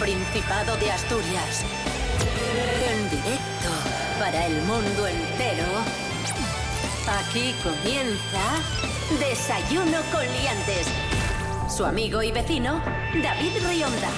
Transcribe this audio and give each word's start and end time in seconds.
Principado 0.00 0.76
de 0.76 0.92
Asturias. 0.92 1.64
En 2.88 3.10
directo 3.10 3.68
para 4.20 4.46
el 4.46 4.62
mundo 4.62 5.08
entero. 5.08 5.66
Aquí 7.18 7.52
comienza 7.64 8.62
Desayuno 9.18 9.98
con 10.12 10.22
Liantes. 10.22 10.86
Su 11.68 11.84
amigo 11.84 12.22
y 12.22 12.30
vecino, 12.30 12.80
David 13.20 13.52
Rionda. 13.68 14.08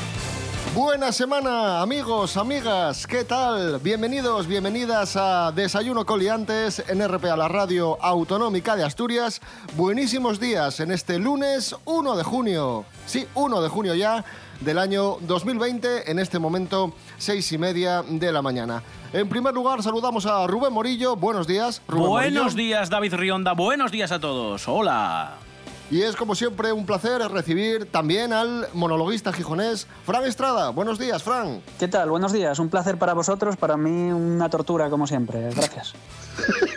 Buena 0.75 1.13
semana, 1.13 1.81
amigos, 1.81 2.37
amigas, 2.37 3.07
¿qué 3.07 3.25
tal? 3.25 3.79
Bienvenidos, 3.79 4.47
bienvenidas 4.47 5.17
a 5.17 5.51
Desayuno 5.51 6.05
Coliantes 6.05 6.81
en 6.87 7.07
RPA, 7.09 7.37
la 7.37 7.49
radio 7.49 8.01
autonómica 8.01 8.77
de 8.77 8.85
Asturias. 8.85 9.41
Buenísimos 9.77 10.39
días 10.39 10.79
en 10.79 10.93
este 10.93 11.19
lunes 11.19 11.75
1 11.87 12.17
de 12.17 12.23
junio. 12.23 12.85
Sí, 13.07 13.27
1 13.35 13.63
de 13.63 13.69
junio 13.69 13.95
ya 13.95 14.25
del 14.61 14.79
año 14.79 15.17
2020, 15.23 16.11
en 16.11 16.19
este 16.19 16.39
momento, 16.39 16.93
seis 17.19 17.51
y 17.53 17.59
media 17.59 18.03
de 18.09 18.33
la 18.33 18.43
mañana. 18.43 18.83
En 19.13 19.29
primer 19.29 19.55
lugar, 19.55 19.83
saludamos 19.83 20.27
a 20.27 20.47
Rubén 20.47 20.73
Morillo. 20.73 21.17
Buenos 21.17 21.47
días, 21.47 21.83
Rubén 21.89 22.09
Buenos 22.09 22.43
Morillo. 22.53 22.57
días, 22.57 22.91
David 22.91 23.15
Rionda. 23.15 23.53
Buenos 23.53 23.91
días 23.91 24.13
a 24.13 24.21
todos. 24.21 24.69
Hola. 24.69 25.35
Y 25.91 26.03
es 26.03 26.15
como 26.15 26.37
siempre 26.37 26.73
un 26.73 26.87
placer 26.87 27.21
recibir 27.33 27.91
también 27.91 28.33
al 28.33 28.69
monologuista 28.75 29.33
gijonés, 29.33 29.89
Fran 30.07 30.25
Estrada. 30.25 30.71
Buenos 30.71 31.01
días, 31.01 31.21
Fran. 31.25 31.61
¿Qué 31.81 31.89
tal? 31.89 32.11
Buenos 32.11 32.33
días. 32.33 32.61
Un 32.61 32.69
placer 32.69 32.97
para 32.97 33.13
vosotros, 33.13 33.57
para 33.57 33.77
mí 33.77 34.13
una 34.13 34.49
tortura 34.49 34.89
como 34.89 35.09
siempre. 35.09 35.51
Gracias. 35.53 35.95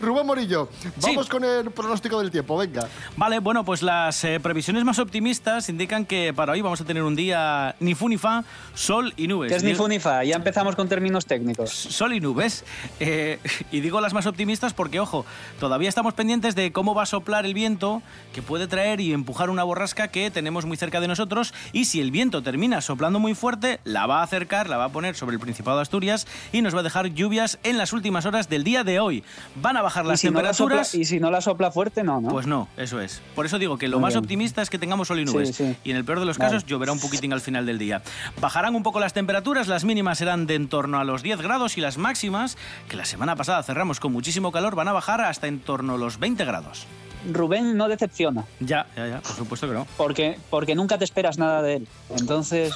Rubén 0.00 0.26
Morillo, 0.26 0.68
Sí. 0.98 1.10
vamos 1.10 1.28
con 1.28 1.44
el 1.44 1.70
pronóstico 1.70 2.18
del 2.20 2.30
tiempo, 2.30 2.56
venga. 2.56 2.88
Vale, 3.16 3.38
bueno, 3.40 3.64
pues 3.64 3.82
las 3.82 4.22
eh, 4.24 4.40
previsiones 4.40 4.84
más 4.84 4.98
optimistas 4.98 5.68
indican 5.68 6.04
que 6.06 6.32
para 6.34 6.52
hoy 6.52 6.60
vamos 6.60 6.80
a 6.80 6.84
tener 6.84 7.02
un 7.02 7.14
día 7.16 7.74
ni 7.80 7.94
fu 7.94 8.08
ni 8.08 8.16
fa, 8.18 8.44
sol 8.74 9.12
y 9.16 9.26
nubes. 9.28 9.50
¿Qué 9.50 9.56
es 9.56 9.64
ni 9.64 9.74
fu 9.74 9.88
ni 9.88 9.98
fa? 9.98 10.24
Ya 10.24 10.36
empezamos 10.36 10.76
con 10.76 10.88
términos 10.88 11.26
técnicos. 11.26 11.70
Sol 11.70 12.12
y 12.14 12.20
nubes. 12.20 12.64
Eh, 13.00 13.38
y 13.70 13.80
digo 13.80 14.00
las 14.00 14.12
más 14.12 14.26
optimistas 14.26 14.74
porque, 14.74 14.98
ojo, 14.98 15.24
todavía 15.60 15.88
estamos 15.88 16.14
pendientes 16.14 16.54
de 16.54 16.72
cómo 16.72 16.94
va 16.94 17.04
a 17.04 17.06
soplar 17.06 17.46
el 17.46 17.54
viento 17.54 18.02
que 18.32 18.42
puede 18.42 18.66
traer 18.66 19.00
y 19.00 19.12
empujar 19.12 19.50
una 19.50 19.62
borrasca 19.62 20.08
que 20.08 20.30
tenemos 20.30 20.64
muy 20.66 20.76
cerca 20.76 21.00
de 21.00 21.06
nosotros. 21.08 21.54
Y 21.72 21.84
si 21.84 22.00
el 22.00 22.10
viento 22.10 22.42
termina 22.42 22.80
soplando 22.80 23.18
muy 23.20 23.34
fuerte, 23.34 23.80
la 23.84 24.06
va 24.06 24.20
a 24.20 24.22
acercar, 24.24 24.68
la 24.68 24.76
va 24.78 24.86
a 24.86 24.88
poner 24.88 25.14
sobre 25.14 25.34
el 25.34 25.40
Principado 25.40 25.76
de 25.78 25.82
Asturias 25.82 26.26
y 26.52 26.60
nos 26.62 26.74
va 26.74 26.80
a 26.80 26.82
dejar 26.82 27.06
lluvias 27.08 27.58
en 27.62 27.78
las 27.78 27.92
últimas 27.92 28.26
horas 28.26 28.48
del 28.48 28.64
día 28.64 28.84
de 28.84 29.00
hoy. 29.00 29.22
Van 29.56 29.76
a 29.76 29.82
bajar 29.88 30.04
Y 30.04 30.08
las 30.08 30.20
si, 30.20 30.30
no 30.30 30.40
la 30.42 30.52
sopla, 30.54 30.76
temperaturas. 30.76 30.94
y 30.94 31.04
si 31.04 31.20
no 31.20 31.30
la 31.30 31.40
sopla 31.40 31.70
fuerte, 31.70 32.02
no, 32.04 32.20
¿no? 32.20 32.28
Pues 32.28 32.46
no, 32.46 32.68
eso 32.76 33.00
es. 33.00 33.20
Por 33.34 33.46
eso 33.46 33.58
digo 33.58 33.76
que 33.78 33.88
lo 33.88 33.96
Muy 33.98 34.02
más 34.04 34.14
bien. 34.14 34.24
optimista 34.24 34.62
es 34.62 34.70
que 34.70 34.78
tengamos 34.78 35.08
sol 35.08 35.18
y 35.20 35.24
nubes. 35.24 35.48
Sí, 35.56 35.64
sí. 35.64 35.76
Y 35.84 35.90
en 35.90 35.96
el 35.96 36.04
peor 36.04 36.20
de 36.20 36.26
los 36.26 36.38
Vale. 36.38 36.50
casos 36.52 36.66
lloverá 36.66 36.92
un 36.92 37.00
poquitín 37.00 37.32
al 37.32 37.40
final 37.40 37.66
del 37.66 37.78
día. 37.78 38.02
Bajarán 38.40 38.74
un 38.74 38.82
poco 38.82 39.00
las 39.00 39.12
temperaturas, 39.12 39.66
las 39.68 39.84
mínimas 39.84 40.18
serán 40.18 40.46
de 40.46 40.54
en 40.54 40.68
torno 40.68 40.98
a 41.00 41.04
los 41.04 41.22
10 41.22 41.40
grados 41.42 41.76
y 41.78 41.80
las 41.80 41.98
máximas, 41.98 42.56
que 42.88 42.96
la 42.96 43.04
semana 43.04 43.34
pasada 43.36 43.62
cerramos 43.62 44.00
con 44.00 44.12
muchísimo 44.12 44.52
calor, 44.52 44.74
van 44.74 44.88
a 44.88 44.92
bajar 44.92 45.20
hasta 45.20 45.46
en 45.46 45.60
torno 45.60 45.94
a 45.94 45.98
los 45.98 46.18
20 46.18 46.44
grados. 46.44 46.86
Rubén 47.32 47.76
no 47.76 47.88
decepciona, 47.88 48.44
Ya, 48.60 48.86
ya, 48.96 49.08
ya, 49.08 49.20
por 49.20 49.32
supuesto 49.34 49.66
que 49.66 49.74
no. 49.74 49.86
porque, 49.96 50.38
porque 50.50 50.74
nunca 50.76 50.98
te 50.98 51.04
esperas 51.04 51.36
nada 51.36 51.62
de 51.62 51.76
él. 51.76 51.88
Entonces, 52.16 52.72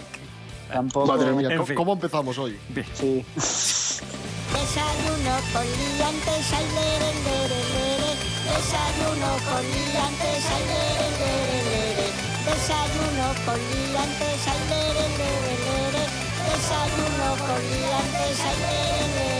tampoco... 0.72 1.06
Madre 1.06 1.32
mía, 1.32 1.48
En 1.50 1.56
¿cómo- 1.56 1.66
fin. 1.66 1.76
¿cómo 1.76 1.92
empezamos 1.94 2.36
hoy? 2.38 2.56
Bien. 2.68 2.86
Sí. 2.94 3.24
Desayuno 4.52 5.34
con 5.52 5.66
liantes, 5.78 6.52
ay, 6.52 6.66
lere, 6.76 7.10
lere, 7.24 7.60
lere. 7.74 8.10
Desayuno 8.50 9.30
con 9.46 9.62
liantes, 9.62 10.44
ay, 10.54 10.64
lere, 10.70 11.08
lere, 11.20 11.58
lere. 11.70 12.06
Desayuno 12.46 13.26
con 13.44 13.60
liantes, 13.70 14.42
ay, 14.52 14.60
lere, 14.70 15.04
lere, 15.20 15.54
lere. 15.66 16.02
Desayuno 16.46 17.28
con 17.46 17.60
liantes, 17.70 18.40
ay, 18.48 18.56
lere, 18.64 19.06
lere. 19.16 19.39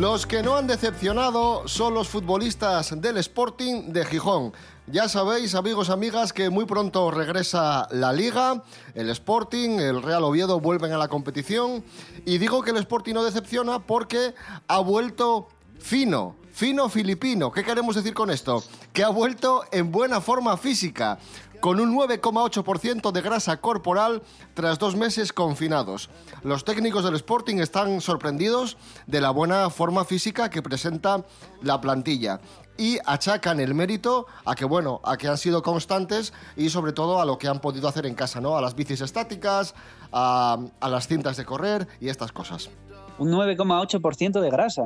Los 0.00 0.26
que 0.26 0.42
no 0.42 0.56
han 0.56 0.66
decepcionado 0.66 1.68
son 1.68 1.92
los 1.92 2.08
futbolistas 2.08 2.98
del 3.02 3.18
Sporting 3.18 3.92
de 3.92 4.06
Gijón. 4.06 4.54
Ya 4.86 5.10
sabéis, 5.10 5.54
amigos, 5.54 5.90
amigas, 5.90 6.32
que 6.32 6.48
muy 6.48 6.64
pronto 6.64 7.10
regresa 7.10 7.86
la 7.90 8.10
Liga, 8.10 8.62
el 8.94 9.10
Sporting, 9.10 9.78
el 9.78 10.02
Real 10.02 10.24
Oviedo 10.24 10.58
vuelven 10.58 10.92
a 10.92 10.96
la 10.96 11.08
competición. 11.08 11.84
Y 12.24 12.38
digo 12.38 12.62
que 12.62 12.70
el 12.70 12.78
Sporting 12.78 13.12
no 13.12 13.22
decepciona 13.22 13.80
porque 13.80 14.34
ha 14.68 14.78
vuelto 14.78 15.48
fino, 15.78 16.34
fino 16.50 16.88
filipino. 16.88 17.52
¿Qué 17.52 17.62
queremos 17.62 17.94
decir 17.94 18.14
con 18.14 18.30
esto? 18.30 18.64
Que 18.94 19.04
ha 19.04 19.10
vuelto 19.10 19.64
en 19.70 19.92
buena 19.92 20.22
forma 20.22 20.56
física 20.56 21.18
con 21.60 21.78
un 21.78 21.94
9,8% 21.94 23.12
de 23.12 23.20
grasa 23.20 23.60
corporal 23.60 24.22
tras 24.54 24.78
dos 24.78 24.96
meses 24.96 25.32
confinados. 25.32 26.10
Los 26.42 26.64
técnicos 26.64 27.04
del 27.04 27.14
Sporting 27.14 27.56
están 27.56 28.00
sorprendidos 28.00 28.76
de 29.06 29.20
la 29.20 29.30
buena 29.30 29.70
forma 29.70 30.04
física 30.04 30.50
que 30.50 30.62
presenta 30.62 31.24
la 31.62 31.80
plantilla 31.80 32.40
y 32.78 32.98
achacan 33.04 33.60
el 33.60 33.74
mérito 33.74 34.26
a 34.46 34.54
que 34.54 34.64
bueno, 34.64 35.00
a 35.04 35.18
que 35.18 35.28
han 35.28 35.36
sido 35.36 35.62
constantes 35.62 36.32
y 36.56 36.70
sobre 36.70 36.92
todo 36.92 37.20
a 37.20 37.26
lo 37.26 37.36
que 37.36 37.46
han 37.46 37.60
podido 37.60 37.88
hacer 37.88 38.06
en 38.06 38.14
casa, 38.14 38.40
¿no? 38.40 38.56
A 38.56 38.62
las 38.62 38.74
bicis 38.74 39.02
estáticas, 39.02 39.74
a, 40.12 40.58
a 40.80 40.88
las 40.88 41.06
cintas 41.06 41.36
de 41.36 41.44
correr 41.44 41.86
y 42.00 42.08
estas 42.08 42.32
cosas. 42.32 42.70
Un 43.18 43.30
9,8% 43.32 44.40
de 44.40 44.50
grasa. 44.50 44.82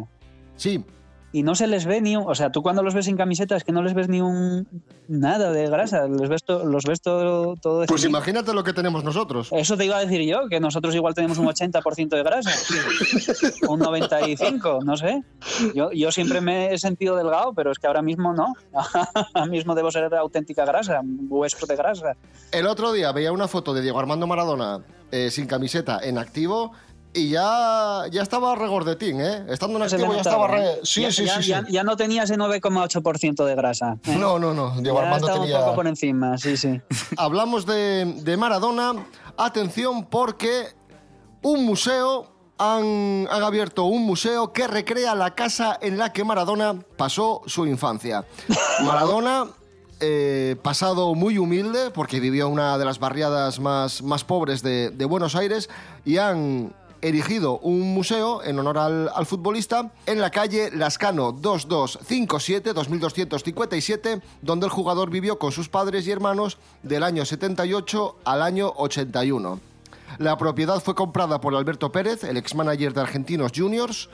Sí, 0.56 0.84
Y 1.34 1.42
no 1.42 1.56
se 1.56 1.66
les 1.66 1.84
ve 1.84 2.00
ni 2.00 2.16
un... 2.16 2.22
O 2.28 2.34
sea, 2.36 2.52
tú 2.52 2.62
cuando 2.62 2.80
los 2.84 2.94
ves 2.94 3.06
sin 3.06 3.16
camiseta 3.16 3.56
es 3.56 3.64
que 3.64 3.72
no 3.72 3.82
les 3.82 3.92
ves 3.92 4.08
ni 4.08 4.20
un... 4.20 4.68
Nada 5.08 5.50
de 5.50 5.68
grasa. 5.68 6.06
Les 6.06 6.28
ves 6.28 6.44
to- 6.44 6.64
los 6.64 6.84
ves 6.84 7.00
todo... 7.00 7.56
todo 7.56 7.86
pues 7.86 8.04
imagínate 8.04 8.54
lo 8.54 8.62
que 8.62 8.72
tenemos 8.72 9.02
nosotros. 9.02 9.48
Eso 9.50 9.76
te 9.76 9.84
iba 9.84 9.96
a 9.96 10.00
decir 10.04 10.22
yo, 10.22 10.46
que 10.48 10.60
nosotros 10.60 10.94
igual 10.94 11.12
tenemos 11.12 11.38
un 11.38 11.46
80% 11.46 12.10
de 12.10 12.22
grasa. 12.22 12.52
un 13.68 13.80
95%, 13.80 14.84
no 14.84 14.96
sé. 14.96 15.24
Yo, 15.74 15.90
yo 15.90 16.12
siempre 16.12 16.40
me 16.40 16.72
he 16.72 16.78
sentido 16.78 17.16
delgado, 17.16 17.52
pero 17.52 17.72
es 17.72 17.80
que 17.80 17.88
ahora 17.88 18.02
mismo 18.02 18.32
no. 18.32 18.54
ahora 19.34 19.46
mismo 19.50 19.74
debo 19.74 19.90
ser 19.90 20.14
auténtica 20.14 20.64
grasa, 20.64 21.00
un 21.00 21.26
hueso 21.28 21.66
de 21.66 21.74
grasa. 21.74 22.14
El 22.52 22.68
otro 22.68 22.92
día 22.92 23.10
veía 23.10 23.32
una 23.32 23.48
foto 23.48 23.74
de 23.74 23.82
Diego 23.82 23.98
Armando 23.98 24.28
Maradona 24.28 24.84
eh, 25.10 25.32
sin 25.32 25.48
camiseta 25.48 25.98
en 26.00 26.16
activo 26.16 26.70
y 27.14 27.30
ya, 27.30 28.02
ya 28.10 28.22
estaba 28.22 28.54
regordetín, 28.56 29.20
¿eh? 29.20 29.44
Estando 29.48 29.76
en 29.78 29.84
activo 29.84 30.12
ya 30.12 30.20
estaba 30.20 30.48
re... 30.48 30.64
¿eh? 30.72 30.80
Sí, 30.82 31.02
ya, 31.02 31.12
sí, 31.12 31.24
ya- 31.24 31.40
sí, 31.42 31.48
ya- 31.48 31.64
ya 31.68 31.82
no 31.84 31.96
tenía 31.96 32.24
ese 32.24 32.34
9,8% 32.36 33.44
de 33.44 33.54
grasa. 33.54 33.96
¿eh? 34.04 34.16
No, 34.18 34.38
no, 34.38 34.52
no. 34.52 34.74
Diego 34.80 34.98
ya 34.98 35.04
Armando 35.04 35.26
estaba 35.28 35.44
tenía... 35.44 35.58
un 35.58 35.64
poco 35.64 35.74
por 35.76 35.86
encima, 35.86 36.36
sí, 36.38 36.56
sí. 36.56 36.80
Hablamos 37.16 37.64
de, 37.66 38.04
de 38.22 38.36
Maradona. 38.36 39.06
Atención 39.36 40.04
porque 40.06 40.66
un 41.42 41.64
museo... 41.64 42.30
Han, 42.56 43.26
han 43.32 43.42
abierto 43.42 43.82
un 43.84 44.06
museo 44.06 44.52
que 44.52 44.68
recrea 44.68 45.16
la 45.16 45.34
casa 45.34 45.76
en 45.82 45.98
la 45.98 46.12
que 46.12 46.22
Maradona 46.22 46.76
pasó 46.96 47.42
su 47.46 47.66
infancia. 47.66 48.24
Maradona, 48.84 49.46
eh, 49.98 50.54
pasado 50.62 51.16
muy 51.16 51.36
humilde, 51.36 51.90
porque 51.90 52.20
vivió 52.20 52.48
una 52.48 52.78
de 52.78 52.84
las 52.84 53.00
barriadas 53.00 53.58
más, 53.58 54.02
más 54.02 54.22
pobres 54.22 54.62
de, 54.62 54.90
de 54.90 55.04
Buenos 55.04 55.34
Aires, 55.34 55.68
y 56.04 56.18
han 56.18 56.72
erigido 57.08 57.58
un 57.58 57.92
museo 57.92 58.42
en 58.42 58.58
honor 58.58 58.78
al, 58.78 59.26
futbolista 59.26 59.92
en 60.06 60.20
la 60.20 60.30
calle 60.30 60.70
Lascano 60.72 61.32
2257, 61.32 62.72
2257, 62.72 64.22
donde 64.40 64.66
el 64.66 64.72
jugador 64.72 65.10
vivió 65.10 65.38
con 65.38 65.52
sus 65.52 65.68
padres 65.68 66.06
y 66.06 66.10
hermanos 66.10 66.56
del 66.82 67.02
año 67.02 67.26
78 67.26 68.16
al 68.24 68.40
año 68.40 68.72
81. 68.76 69.60
La 70.18 70.38
propiedad 70.38 70.82
fue 70.82 70.94
comprada 70.94 71.42
por 71.42 71.54
Alberto 71.54 71.92
Pérez, 71.92 72.24
el 72.24 72.38
ex-manager 72.38 72.94
de 72.94 73.00
Argentinos 73.02 73.52
Juniors 73.54 74.08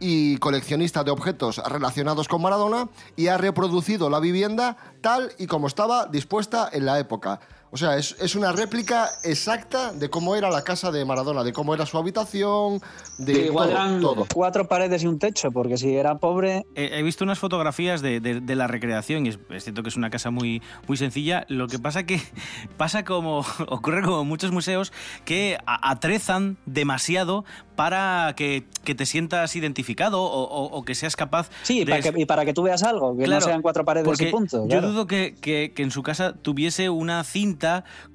y 0.00 0.38
coleccionista 0.38 1.04
de 1.04 1.10
objetos 1.10 1.58
relacionados 1.58 2.28
con 2.28 2.40
Maradona, 2.40 2.88
y 3.14 3.26
ha 3.26 3.36
reproducido 3.36 4.08
la 4.08 4.20
vivienda 4.20 4.78
tal 5.02 5.32
y 5.38 5.46
como 5.46 5.66
estaba 5.66 6.06
dispuesta 6.06 6.70
en 6.72 6.86
la 6.86 6.98
época. 6.98 7.40
O 7.74 7.78
sea, 7.78 7.96
es, 7.96 8.14
es 8.20 8.34
una 8.36 8.52
réplica 8.52 9.08
exacta 9.24 9.92
de 9.94 10.10
cómo 10.10 10.36
era 10.36 10.50
la 10.50 10.62
casa 10.62 10.90
de 10.90 11.06
Maradona, 11.06 11.42
de 11.42 11.54
cómo 11.54 11.72
era 11.72 11.86
su 11.86 11.96
habitación, 11.96 12.82
de 13.16 13.32
Que 13.32 13.46
igual 13.46 13.70
todo, 13.70 13.78
eran 13.78 14.00
todo. 14.02 14.26
cuatro 14.34 14.68
paredes 14.68 15.02
y 15.04 15.06
un 15.06 15.18
techo, 15.18 15.50
porque 15.50 15.78
si 15.78 15.96
era 15.96 16.18
pobre, 16.18 16.66
He, 16.74 16.98
he 16.98 17.02
visto 17.02 17.24
unas 17.24 17.38
fotografías 17.38 18.02
de, 18.02 18.20
de- 18.20 18.40
de 18.42 18.56
la 18.56 18.66
recreación 18.66 19.24
y 19.24 19.30
es, 19.30 19.38
es 19.48 19.64
cierto 19.64 19.82
que 19.82 19.88
es 19.88 19.96
una 19.96 20.10
casa 20.10 20.30
muy, 20.30 20.60
muy 20.86 20.98
sencilla. 20.98 21.46
Lo 21.48 21.66
que 21.66 21.78
pasa 21.78 22.04
que 22.04 22.20
pasa 22.76 23.04
como 23.06 23.38
ocurre 23.68 24.02
como 24.02 24.20
en 24.20 24.28
muchos 24.28 24.52
museos 24.52 24.92
que 25.24 25.56
atrezan 25.66 26.58
demasiado 26.66 27.46
para 27.74 28.34
que, 28.36 28.64
que 28.84 28.94
te 28.94 29.06
sientas 29.06 29.56
identificado 29.56 30.22
o, 30.22 30.42
o- 30.44 30.66
o 30.76 30.84
que 30.84 30.94
seas 30.94 31.16
capaz 31.16 31.48
sí, 31.62 31.84
de... 31.86 31.90
para 31.90 32.02
que- 32.02 32.20
y 32.20 32.26
para 32.26 32.44
que 32.44 32.52
tú 32.52 32.62
veas 32.64 32.82
algo, 32.82 33.16
que 33.16 33.24
Claro, 33.24 33.40
no 33.40 33.46
sean 33.46 33.62
cuatro 33.62 33.82
paredes 33.86 34.20
y 34.20 34.26
punto. 34.26 34.64
Yo 34.64 34.68
claro. 34.68 34.88
dudo 34.92 35.06
que, 35.06 35.34
que- 35.40 35.72
que 35.74 35.82
en 35.82 35.90
su 35.90 36.02
casa 36.02 36.34
tuviese 36.34 36.90
una 36.90 37.24
cinta 37.24 37.61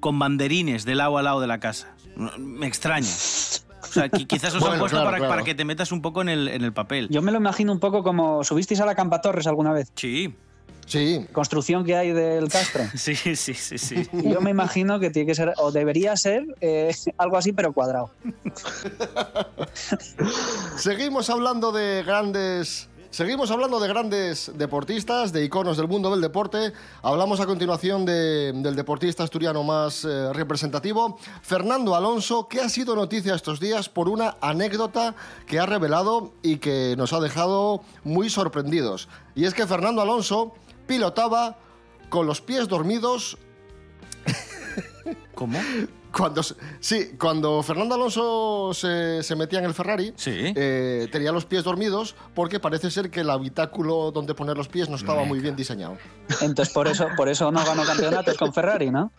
con 0.00 0.18
banderines 0.18 0.84
de 0.84 0.94
lado 0.94 1.18
a 1.18 1.22
lado 1.22 1.40
de 1.40 1.46
la 1.46 1.60
casa. 1.60 1.94
Me 2.38 2.66
extraña. 2.66 3.08
O 3.08 3.86
sea, 3.90 4.10
qui- 4.10 4.26
quizás 4.26 4.54
os 4.54 4.62
han 4.64 4.78
puesto 4.78 4.96
claro, 4.96 5.06
para, 5.06 5.18
claro. 5.18 5.30
para 5.32 5.44
que 5.44 5.54
te 5.54 5.64
metas 5.64 5.92
un 5.92 6.02
poco 6.02 6.20
en 6.22 6.28
el, 6.28 6.48
en 6.48 6.62
el 6.64 6.72
papel. 6.72 7.08
Yo 7.10 7.22
me 7.22 7.32
lo 7.32 7.38
imagino 7.38 7.72
un 7.72 7.80
poco 7.80 8.02
como. 8.02 8.42
¿Subisteis 8.44 8.80
a 8.80 8.86
la 8.86 8.94
Campa 8.94 9.20
Torres 9.20 9.46
alguna 9.46 9.72
vez? 9.72 9.90
Sí, 9.94 10.34
Sí. 10.86 11.26
Construcción 11.32 11.84
que 11.84 11.96
hay 11.96 12.12
del 12.12 12.48
Castro. 12.48 12.82
sí, 12.94 13.14
sí, 13.14 13.36
sí, 13.36 13.54
sí. 13.76 14.08
Y 14.12 14.30
yo 14.32 14.40
me 14.40 14.50
imagino 14.50 14.98
que 14.98 15.10
tiene 15.10 15.26
que 15.26 15.34
ser, 15.34 15.52
o 15.58 15.70
debería 15.70 16.16
ser, 16.16 16.44
eh, 16.62 16.94
algo 17.18 17.36
así, 17.36 17.52
pero 17.52 17.74
cuadrado. 17.74 18.10
Seguimos 20.76 21.30
hablando 21.30 21.72
de 21.72 22.02
grandes. 22.04 22.88
Seguimos 23.10 23.50
hablando 23.50 23.80
de 23.80 23.88
grandes 23.88 24.52
deportistas, 24.54 25.32
de 25.32 25.42
iconos 25.44 25.78
del 25.78 25.88
mundo 25.88 26.10
del 26.10 26.20
deporte. 26.20 26.72
Hablamos 27.02 27.40
a 27.40 27.46
continuación 27.46 28.04
de- 28.04 28.52
del 28.54 28.76
deportista 28.76 29.24
asturiano 29.24 29.64
más 29.64 30.04
eh, 30.04 30.32
representativo, 30.34 31.18
Fernando 31.42 31.94
Alonso, 31.96 32.48
que 32.48 32.60
ha 32.60 32.68
sido 32.68 32.94
noticia 32.94 33.34
estos 33.34 33.60
días 33.60 33.88
por 33.88 34.08
una 34.10 34.36
anécdota 34.42 35.14
que 35.46 35.58
ha 35.58 35.64
revelado 35.66 36.32
y 36.42 36.58
que 36.58 36.94
nos 36.98 37.12
ha 37.14 37.20
dejado 37.20 37.80
muy 38.04 38.28
sorprendidos. 38.28 39.08
Y 39.34 39.46
es 39.46 39.54
que 39.54 39.66
Fernando 39.66 40.02
Alonso 40.02 40.52
pilotaba 40.86 41.56
con 42.10 42.26
los 42.26 42.40
pies 42.42 42.68
dormidos 42.68 43.38
¿Cómo? 45.34 45.58
cuando, 46.12 46.42
sí, 46.80 47.12
cuando 47.18 47.62
Fernando 47.62 47.94
Alonso 47.94 48.70
se, 48.74 49.22
se 49.22 49.36
metía 49.36 49.58
en 49.58 49.64
el 49.66 49.74
Ferrari, 49.74 50.12
Sí. 50.16 50.30
eh, 50.56 51.08
tenía 51.12 51.32
los 51.32 51.44
pies 51.44 51.64
dormidos 51.64 52.14
porque 52.34 52.60
parece 52.60 52.90
ser 52.90 53.10
que 53.10 53.20
el 53.20 53.30
habitáculo 53.30 54.10
donde 54.10 54.34
poner 54.34 54.56
los 54.56 54.68
pies 54.68 54.88
no 54.88 54.96
estaba 54.96 55.24
muy 55.24 55.40
bien 55.40 55.56
diseñado. 55.56 55.96
Entonces, 56.40 56.72
por 56.74 56.88
eso, 56.88 57.08
por 57.16 57.28
eso 57.28 57.50
no 57.52 57.64
ganó 57.64 57.84
campeonatos 57.84 58.36
con 58.36 58.52
Ferrari, 58.52 58.90
¿no? 58.90 59.12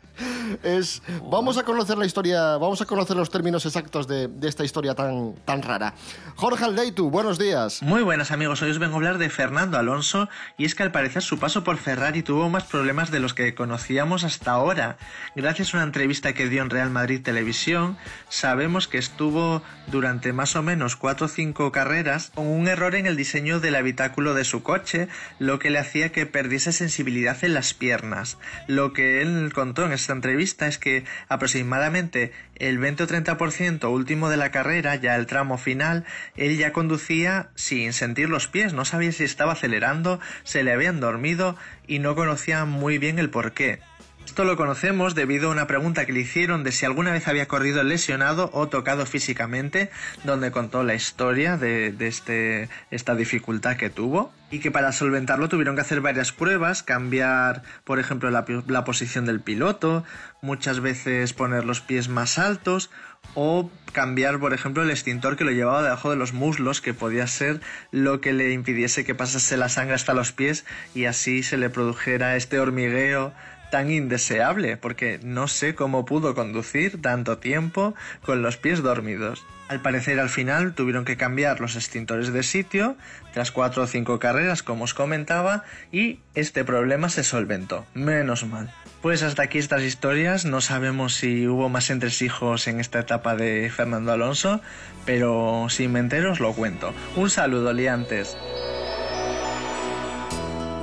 Es, 0.63 1.01
vamos 1.29 1.57
a 1.57 1.63
conocer 1.63 1.97
la 1.97 2.05
historia, 2.05 2.57
vamos 2.57 2.81
a 2.81 2.85
conocer 2.85 3.15
los 3.15 3.29
términos 3.29 3.65
exactos 3.65 4.07
de, 4.07 4.27
de 4.27 4.47
esta 4.49 4.65
historia 4.65 4.95
tan, 4.95 5.35
tan 5.45 5.61
rara. 5.61 5.93
Jorge 6.35 6.65
Aldeitu, 6.65 7.09
buenos 7.09 7.37
días. 7.37 7.81
Muy 7.83 8.01
buenas 8.01 8.31
amigos, 8.31 8.61
hoy 8.61 8.71
os 8.71 8.79
vengo 8.79 8.93
a 8.95 8.97
hablar 8.97 9.17
de 9.19 9.29
Fernando 9.29 9.77
Alonso 9.77 10.27
y 10.57 10.65
es 10.65 10.75
que 10.75 10.83
al 10.83 10.91
parecer 10.91 11.21
su 11.21 11.37
paso 11.39 11.63
por 11.63 11.77
Ferrari 11.77 12.23
tuvo 12.23 12.49
más 12.49 12.63
problemas 12.63 13.11
de 13.11 13.19
los 13.19 13.33
que 13.33 13.53
conocíamos 13.55 14.23
hasta 14.23 14.51
ahora. 14.51 14.97
Gracias 15.35 15.73
a 15.73 15.77
una 15.77 15.83
entrevista 15.85 16.33
que 16.33 16.49
dio 16.49 16.61
en 16.63 16.69
Real 16.79 16.91
Madrid 16.91 17.21
Televisión, 17.21 17.97
sabemos 18.29 18.87
que 18.87 18.99
estuvo 18.99 19.61
durante 19.87 20.31
más 20.31 20.55
o 20.55 20.63
menos 20.63 20.95
4 20.95 21.25
o 21.25 21.27
5 21.27 21.73
carreras 21.73 22.31
con 22.33 22.47
un 22.47 22.69
error 22.69 22.95
en 22.95 23.05
el 23.05 23.17
diseño 23.17 23.59
del 23.59 23.75
habitáculo 23.75 24.33
de 24.33 24.45
su 24.45 24.63
coche, 24.63 25.09
lo 25.39 25.59
que 25.59 25.71
le 25.71 25.79
hacía 25.79 26.13
que 26.13 26.25
perdiese 26.25 26.71
sensibilidad 26.71 27.43
en 27.43 27.53
las 27.53 27.73
piernas. 27.73 28.37
Lo 28.67 28.93
que 28.93 29.21
él 29.21 29.51
contó 29.53 29.85
en 29.85 29.91
esta 29.91 30.13
entrevista 30.13 30.67
es 30.67 30.77
que 30.77 31.03
aproximadamente 31.27 32.31
el 32.55 32.77
20 32.77 33.03
o 33.03 33.07
30% 33.07 33.91
último 33.91 34.29
de 34.29 34.37
la 34.37 34.51
carrera, 34.51 34.95
ya 34.95 35.17
el 35.17 35.25
tramo 35.25 35.57
final, 35.57 36.05
él 36.37 36.57
ya 36.57 36.71
conducía 36.71 37.49
sin 37.55 37.91
sentir 37.91 38.29
los 38.29 38.47
pies, 38.47 38.71
no 38.71 38.85
sabía 38.85 39.11
si 39.11 39.25
estaba 39.25 39.51
acelerando, 39.51 40.21
se 40.45 40.63
le 40.63 40.71
habían 40.71 41.01
dormido 41.01 41.57
y 41.87 41.99
no 41.99 42.15
conocía 42.15 42.63
muy 42.63 42.99
bien 42.99 43.19
el 43.19 43.29
porqué. 43.29 43.81
Esto 44.29 44.43
lo 44.43 44.57
conocemos 44.57 45.15
debido 45.15 45.49
a 45.49 45.51
una 45.51 45.65
pregunta 45.65 46.05
que 46.05 46.13
le 46.13 46.19
hicieron 46.19 46.63
de 46.63 46.71
si 46.71 46.85
alguna 46.85 47.11
vez 47.11 47.27
había 47.27 47.47
corrido 47.47 47.81
lesionado 47.81 48.51
o 48.53 48.69
tocado 48.69 49.07
físicamente, 49.07 49.89
donde 50.23 50.51
contó 50.51 50.83
la 50.83 50.93
historia 50.93 51.57
de, 51.57 51.95
este, 51.99 52.69
esta 52.91 53.15
dificultad 53.15 53.75
que 53.75 53.89
tuvo. 53.89 54.31
Y 54.51 54.59
que 54.59 54.69
para 54.69 54.91
solventarlo 54.91 55.49
tuvieron 55.49 55.73
que 55.73 55.81
hacer 55.81 56.01
varias 56.01 56.31
pruebas, 56.31 56.83
cambiar, 56.83 57.63
por 57.83 57.99
ejemplo, 57.99 58.29
la, 58.29 58.45
la 58.67 58.83
posición 58.83 59.25
del 59.25 59.41
piloto, 59.41 60.03
muchas 60.43 60.79
veces 60.79 61.33
poner 61.33 61.65
los 61.65 61.81
pies 61.81 62.07
más 62.07 62.37
altos 62.37 62.91
o 63.33 63.71
cambiar, 63.93 64.39
por 64.39 64.53
ejemplo, 64.53 64.83
el 64.83 64.91
extintor 64.91 65.37
que 65.37 65.43
lo 65.43 65.51
llevaba 65.51 65.81
debajo 65.81 66.11
de 66.11 66.15
los 66.15 66.33
muslos, 66.33 66.81
que 66.81 66.93
podía 66.93 67.25
ser 67.25 67.61
lo 67.91 68.21
que 68.21 68.33
le 68.33 68.51
impidiese 68.53 69.03
que 69.05 69.15
pasase 69.15 69.57
la 69.57 69.69
sangre 69.69 69.95
hasta 69.95 70.13
los 70.13 70.31
pies 70.31 70.65
y 70.93 71.05
así 71.05 71.41
se 71.41 71.57
le 71.57 71.71
produjera 71.71 72.35
este 72.35 72.59
hormigueo 72.59 73.33
tan 73.69 73.91
indeseable, 73.91 74.77
porque 74.77 75.19
no 75.23 75.47
sé 75.47 75.75
cómo 75.75 76.05
pudo 76.05 76.35
conducir 76.35 77.01
tanto 77.01 77.37
tiempo 77.37 77.95
con 78.23 78.41
los 78.41 78.57
pies 78.57 78.81
dormidos. 78.81 79.45
Al 79.69 79.81
parecer 79.81 80.19
al 80.19 80.29
final 80.29 80.73
tuvieron 80.73 81.05
que 81.05 81.15
cambiar 81.15 81.59
los 81.59 81.75
extintores 81.75 82.33
de 82.33 82.41
sitio, 82.41 82.97
tras 83.33 83.51
cuatro 83.51 83.83
o 83.83 83.87
cinco 83.87 84.17
carreras 84.17 84.63
como 84.63 84.85
os 84.85 84.95
comentaba, 84.95 85.63
y 85.91 86.19
este 86.33 86.65
problema 86.65 87.09
se 87.09 87.23
solventó. 87.23 87.85
Menos 87.93 88.45
mal. 88.45 88.73
Pues 89.03 89.21
hasta 89.21 89.43
aquí 89.43 89.59
estas 89.59 89.83
historias, 89.83 90.43
no 90.43 90.59
sabemos 90.59 91.13
si 91.13 91.47
hubo 91.47 91.69
más 91.69 91.91
entresijos 91.91 92.67
en 92.67 92.79
esta 92.79 92.99
etapa 92.99 93.35
de 93.35 93.69
Fernando 93.69 94.11
Alonso, 94.11 94.59
pero 95.05 95.67
si 95.69 95.87
me 95.87 95.99
entero 95.99 96.31
os 96.31 96.39
lo 96.39 96.51
cuento. 96.53 96.93
Un 97.15 97.29
saludo, 97.29 97.71
liantes. 97.71 98.35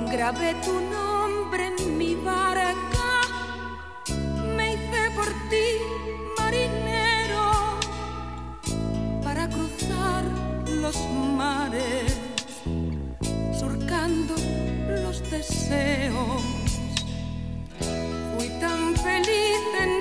Grabé 0.09 0.55
tu 0.63 0.71
nombre 0.71 1.06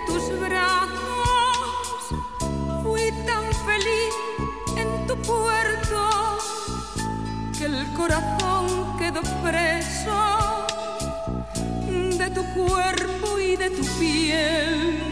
tus 0.05 0.39
brazos, 0.41 0.91
fui 2.83 3.13
tan 3.25 3.45
feliz 3.65 4.15
en 4.77 5.07
tu 5.07 5.17
puerto 5.23 6.39
que 7.57 7.65
el 7.67 7.93
corazón 7.95 8.97
quedó 8.99 9.23
preso 9.43 10.67
de 12.19 12.31
tu 12.31 12.45
cuerpo 12.55 13.39
y 13.39 13.57
de 13.57 13.71
tu 13.71 13.85
piel. 13.99 15.03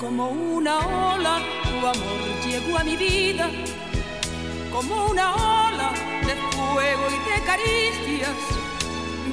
Como 0.00 0.28
una 0.28 0.78
ola, 1.14 1.40
tu 1.64 1.86
amor 1.86 2.20
llegó 2.46 2.78
a 2.78 2.84
mi 2.84 2.96
vida, 2.96 3.50
como 4.72 5.06
una 5.06 5.34
ola 5.34 5.92
de 6.26 6.34
fuego 6.50 7.04
y 7.08 7.30
de 7.30 7.44
caricias, 7.44 8.36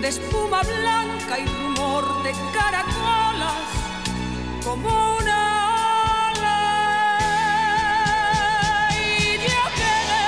de 0.06 0.10
espuma 0.10 0.62
blanca 0.62 1.40
y 1.40 1.46
rumor 1.48 2.22
de 2.22 2.32
caracolas, 2.54 3.66
como 4.64 5.18
una 5.18 5.40
ola. 6.30 6.60
Y 8.94 9.38
yo 9.48 9.62
quedé 9.80 10.28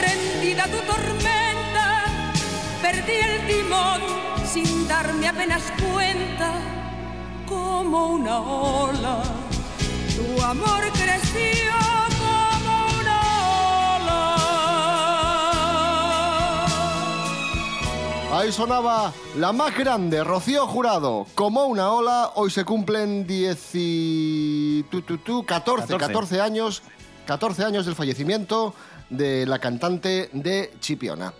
prendida 0.00 0.62
a 0.62 0.68
tu 0.68 0.80
tormenta, 0.92 1.86
perdí 2.80 3.16
el 3.30 3.36
timón 3.48 4.02
sin 4.46 4.86
darme 4.86 5.26
apenas 5.26 5.64
cuenta, 5.82 6.50
como 7.44 7.98
una 8.18 8.38
ola. 8.38 9.22
Tu 10.14 10.40
amor 10.44 10.82
creció 10.92 11.74
Ahí 18.38 18.52
sonaba 18.52 19.12
la 19.36 19.50
más 19.50 19.76
grande, 19.76 20.22
Rocío 20.22 20.64
Jurado, 20.68 21.26
como 21.34 21.64
una 21.64 21.90
ola. 21.90 22.30
Hoy 22.36 22.50
se 22.50 22.64
cumplen 22.64 23.26
10 23.26 23.70
y... 23.74 24.84
tu, 24.84 25.02
tu, 25.02 25.18
tu, 25.18 25.44
14, 25.44 25.88
14. 25.88 26.06
14 26.06 26.40
años, 26.40 26.82
14 27.26 27.64
años 27.64 27.84
del 27.84 27.96
fallecimiento 27.96 28.74
de 29.10 29.44
la 29.44 29.58
cantante 29.58 30.30
de 30.32 30.72
Chipiona. 30.78 31.34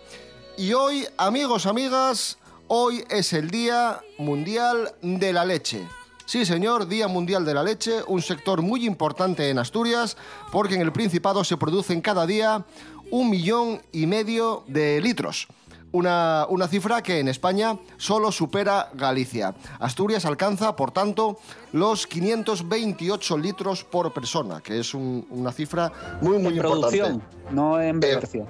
Y 0.57 0.73
hoy, 0.73 1.07
amigos, 1.15 1.67
amigas, 1.67 2.37
hoy 2.67 3.05
es 3.09 3.31
el 3.31 3.49
Día 3.49 4.01
Mundial 4.17 4.93
de 5.01 5.31
la 5.31 5.45
Leche. 5.45 5.87
Sí, 6.25 6.45
señor, 6.45 6.89
Día 6.89 7.07
Mundial 7.07 7.45
de 7.45 7.53
la 7.53 7.63
Leche, 7.63 8.03
un 8.07 8.21
sector 8.21 8.61
muy 8.61 8.85
importante 8.85 9.49
en 9.49 9.57
Asturias, 9.57 10.17
porque 10.51 10.75
en 10.75 10.81
el 10.81 10.91
Principado 10.91 11.45
se 11.45 11.55
producen 11.55 12.01
cada 12.01 12.25
día 12.25 12.65
un 13.09 13.29
millón 13.29 13.81
y 13.93 14.05
medio 14.05 14.65
de 14.67 14.99
litros. 14.99 15.47
Una, 15.91 16.45
una 16.49 16.67
cifra 16.67 17.01
que 17.01 17.19
en 17.19 17.27
España 17.29 17.75
solo 17.97 18.31
supera 18.31 18.89
Galicia. 18.93 19.55
Asturias 19.79 20.23
alcanza, 20.25 20.75
por 20.75 20.91
tanto, 20.91 21.39
los 21.73 22.05
528 22.05 23.37
litros 23.39 23.83
por 23.85 24.13
persona, 24.13 24.61
que 24.61 24.79
es 24.79 24.93
un- 24.93 25.25
una 25.31 25.51
cifra 25.51 25.91
muy, 26.21 26.37
muy 26.37 26.51
En 26.53 26.57
importante. 26.57 26.97
producción, 26.99 27.23
no 27.51 27.81
en 27.81 27.99
bebercio. 27.99 28.45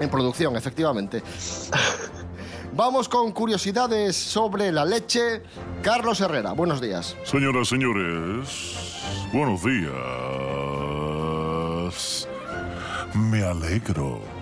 En 0.00 0.08
producción, 0.10 0.56
efectivamente. 0.56 1.22
Vamos 2.76 3.08
con 3.08 3.30
curiosidades 3.30 4.16
sobre 4.16 4.72
la 4.72 4.84
leche. 4.84 5.42
Carlos 5.80 6.20
Herrera, 6.20 6.54
buenos 6.54 6.80
días. 6.80 7.14
Señoras, 7.22 7.68
señores, 7.68 8.74
buenos 9.32 9.62
días. 9.62 9.92
Me 13.14 13.44
alegro. 13.44 14.33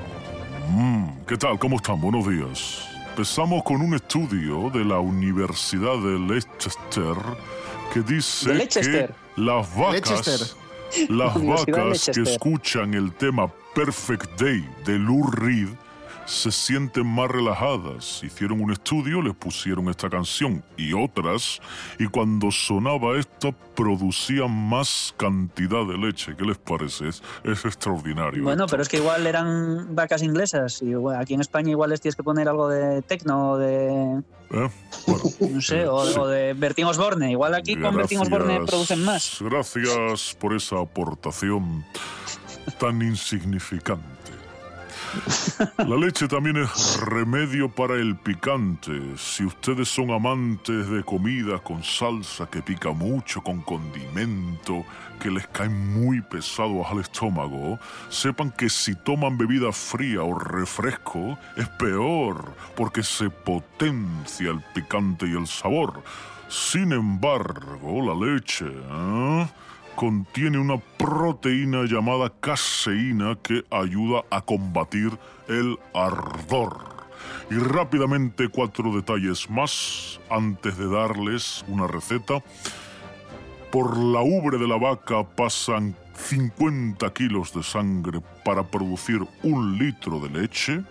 Mm, 0.75 1.27
¿Qué 1.27 1.37
tal? 1.37 1.59
¿Cómo 1.59 1.77
están? 1.77 2.01
Buenos 2.01 2.27
días. 2.27 2.89
Empezamos 3.11 3.63
con 3.63 3.83
un 3.83 3.93
estudio 3.95 4.71
de 4.71 4.83
la 4.87 5.01
Universidad 5.01 5.99
de 5.99 6.19
Leicester 6.19 7.15
que 7.93 8.01
dice 8.01 8.49
De 8.49 8.53
que 8.55 8.59
Leicester. 8.81 9.15
las 9.37 9.77
vacas, 9.77 10.11
Leicester. 10.27 11.11
las 11.11 11.35
vacas 11.47 11.65
que 11.67 11.73
Leicester. 11.73 12.27
escuchan 12.29 12.95
el 12.95 13.13
tema 13.13 13.49
Perfect 13.75 14.41
Day 14.41 14.67
de 14.87 14.99
Lou 14.99 15.31
Reed 15.31 15.69
se 16.27 16.51
sienten 16.53 17.07
más 17.07 17.29
relajadas. 17.31 18.23
Hicieron 18.23 18.61
un 18.61 18.73
estudio, 18.73 19.21
les 19.23 19.35
pusieron 19.35 19.89
esta 19.89 20.09
canción 20.09 20.63
y 20.77 20.93
otras, 20.93 21.61
y 21.99 22.07
cuando 22.07 22.51
sonaba 22.51 23.19
esta 23.19 23.53
producían 23.75 24.51
más 24.69 25.15
cantidad 25.17 25.87
de 25.87 25.97
leche. 25.99 26.35
¿Qué 26.37 26.45
les 26.45 26.59
parece? 26.59 27.09
Es, 27.09 27.23
es 27.45 27.65
extraordinario. 27.65 28.43
Bueno, 28.45 28.65
esto. 28.65 28.71
pero 28.73 28.83
es 28.83 28.89
que 28.89 28.99
igual 28.99 29.27
eran 29.27 29.95
vacas 29.95 30.23
inglesas. 30.23 30.83
Y 30.83 30.95
bueno, 30.95 31.21
aquí 31.21 31.35
en 31.35 31.41
España 31.41 31.71
igual 31.71 31.91
les 31.91 32.01
tienes 32.01 32.17
que 32.17 32.23
poner 32.23 32.49
algo 32.49 32.69
de 32.69 33.03
tecno 33.03 33.53
o 33.53 33.59
de. 33.59 34.23
¿Eh? 34.51 34.71
Bueno, 35.07 35.23
No 35.55 35.61
sé, 35.63 35.87
o, 35.87 35.95
o 35.97 36.27
de 36.29 36.53
Bertín 36.55 36.85
Osborne. 36.85 37.31
Igual 37.31 37.55
aquí 37.55 37.75
con 37.77 37.97
Bertín 37.97 38.21
Osborne 38.21 38.47
Gracias. 38.59 38.71
producen 38.71 39.05
más. 39.05 39.39
Gracias 39.41 40.37
por 40.39 40.55
esa 40.55 40.81
aportación 40.81 41.85
tan 42.79 43.01
insignificante. 43.03 44.22
La 45.79 45.97
leche 45.97 46.29
también 46.29 46.57
es 46.57 47.01
remedio 47.01 47.69
para 47.69 47.95
el 47.95 48.17
picante. 48.17 48.93
Si 49.17 49.45
ustedes 49.45 49.89
son 49.89 50.11
amantes 50.11 50.89
de 50.89 51.03
comida 51.03 51.59
con 51.59 51.83
salsa 51.83 52.47
que 52.47 52.63
pica 52.63 52.91
mucho, 52.93 53.43
con 53.43 53.61
condimento, 53.63 54.85
que 55.21 55.31
les 55.31 55.47
cae 55.49 55.69
muy 55.69 56.21
pesados 56.21 56.87
al 56.91 57.01
estómago, 57.01 57.79
sepan 58.09 58.51
que 58.51 58.69
si 58.69 58.95
toman 58.95 59.39
bebida 59.39 59.73
fría 59.73 60.23
o 60.23 60.39
refresco 60.39 61.39
es 61.57 61.69
peor, 61.69 62.55
porque 62.77 63.03
se 63.03 63.31
potencia 63.31 64.51
el 64.51 64.61
picante 64.75 65.27
y 65.27 65.37
el 65.37 65.47
sabor. 65.47 66.03
Sin 66.49 66.93
embargo, 66.93 68.03
la 68.03 68.27
leche 68.27 68.67
¿eh? 68.67 69.47
Contiene 69.95 70.59
una 70.59 70.79
proteína 70.79 71.85
llamada 71.85 72.33
caseína 72.41 73.37
que 73.43 73.65
ayuda 73.71 74.25
a 74.31 74.41
combatir 74.41 75.19
el 75.49 75.79
ardor. 75.95 76.93
Y 77.51 77.55
rápidamente 77.55 78.49
cuatro 78.49 78.95
detalles 78.95 79.51
más 79.51 80.21
antes 80.31 80.77
de 80.79 80.89
darles 80.89 81.65
una 81.69 81.87
receta. 81.87 82.43
Por 83.71 83.97
la 83.97 84.21
ubre 84.23 84.59
de 84.59 84.69
la 84.69 84.77
vaca 84.77 85.25
pasan 85.25 85.95
50 86.15 87.13
kilos 87.13 87.53
de 87.55 87.63
sangre 87.63 88.21
para 88.45 88.63
producir 88.63 89.27
un 89.43 89.79
litro 89.79 90.21
de 90.21 90.29
leche. 90.31 90.83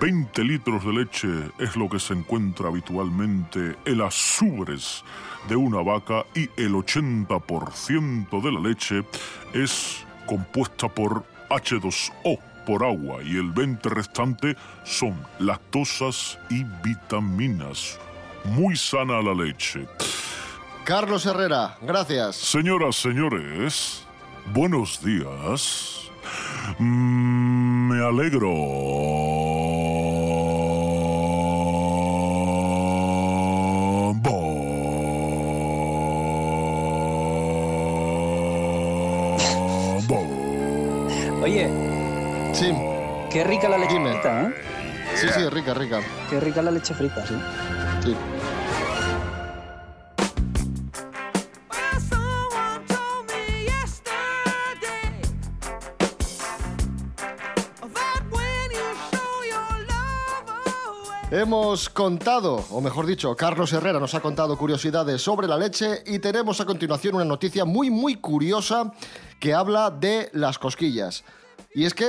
20 0.00 0.44
litros 0.44 0.84
de 0.84 0.92
leche 0.92 1.28
es 1.58 1.76
lo 1.76 1.88
que 1.88 1.98
se 1.98 2.14
encuentra 2.14 2.68
habitualmente 2.68 3.76
en 3.84 3.98
las 3.98 4.40
ubres 4.42 5.04
de 5.48 5.56
una 5.56 5.82
vaca 5.82 6.24
y 6.34 6.42
el 6.56 6.72
80% 6.74 8.42
de 8.42 8.52
la 8.52 8.60
leche 8.60 9.04
es 9.52 10.04
compuesta 10.26 10.88
por 10.88 11.24
H2O, 11.50 12.38
por 12.66 12.84
agua, 12.84 13.22
y 13.24 13.36
el 13.36 13.50
20 13.50 13.88
restante 13.88 14.56
son 14.84 15.14
lactosas 15.38 16.38
y 16.48 16.64
vitaminas. 16.82 17.98
Muy 18.44 18.76
sana 18.76 19.20
la 19.20 19.34
leche. 19.34 19.86
Carlos 20.84 21.26
Herrera, 21.26 21.76
gracias. 21.82 22.36
Señoras, 22.36 22.96
señores, 22.96 24.04
buenos 24.52 25.02
días. 25.04 26.10
Mm, 26.78 27.88
me 27.88 28.04
alegro. 28.04 29.51
Oye, 41.42 41.68
Sí, 42.52 42.70
qué 43.30 43.44
rica 43.44 43.68
la 43.68 43.78
leche 43.78 43.94
Dime. 43.94 44.12
frita, 44.12 44.42
¿eh? 44.42 44.54
sí, 45.14 45.26
sí, 45.34 45.48
rica, 45.48 45.74
rica. 45.74 46.00
Qué 46.28 46.38
rica 46.40 46.60
la 46.62 46.70
leche 46.70 46.94
frita, 46.94 47.26
sí. 47.26 47.34
Sí. 48.04 48.16
Hemos 61.30 61.88
contado, 61.88 62.62
o 62.70 62.82
mejor 62.82 63.06
dicho, 63.06 63.34
Carlos 63.34 63.72
Herrera 63.72 63.98
nos 63.98 64.14
ha 64.14 64.20
contado 64.20 64.58
curiosidades 64.58 65.22
sobre 65.22 65.48
la 65.48 65.56
leche 65.56 66.02
y 66.04 66.18
tenemos 66.18 66.60
a 66.60 66.66
continuación 66.66 67.14
una 67.14 67.24
noticia 67.24 67.64
muy, 67.64 67.88
muy 67.88 68.16
curiosa 68.16 68.92
que 69.42 69.54
habla 69.54 69.90
de 69.90 70.30
las 70.34 70.56
cosquillas. 70.60 71.24
Y 71.74 71.84
es 71.84 71.94
que, 71.94 72.06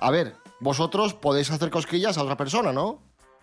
a 0.00 0.10
ver, 0.10 0.34
vosotros 0.58 1.14
podéis 1.14 1.48
hacer 1.52 1.70
cosquillas 1.70 2.18
a 2.18 2.22
otra 2.24 2.36
persona, 2.36 2.72
¿no? 2.72 3.00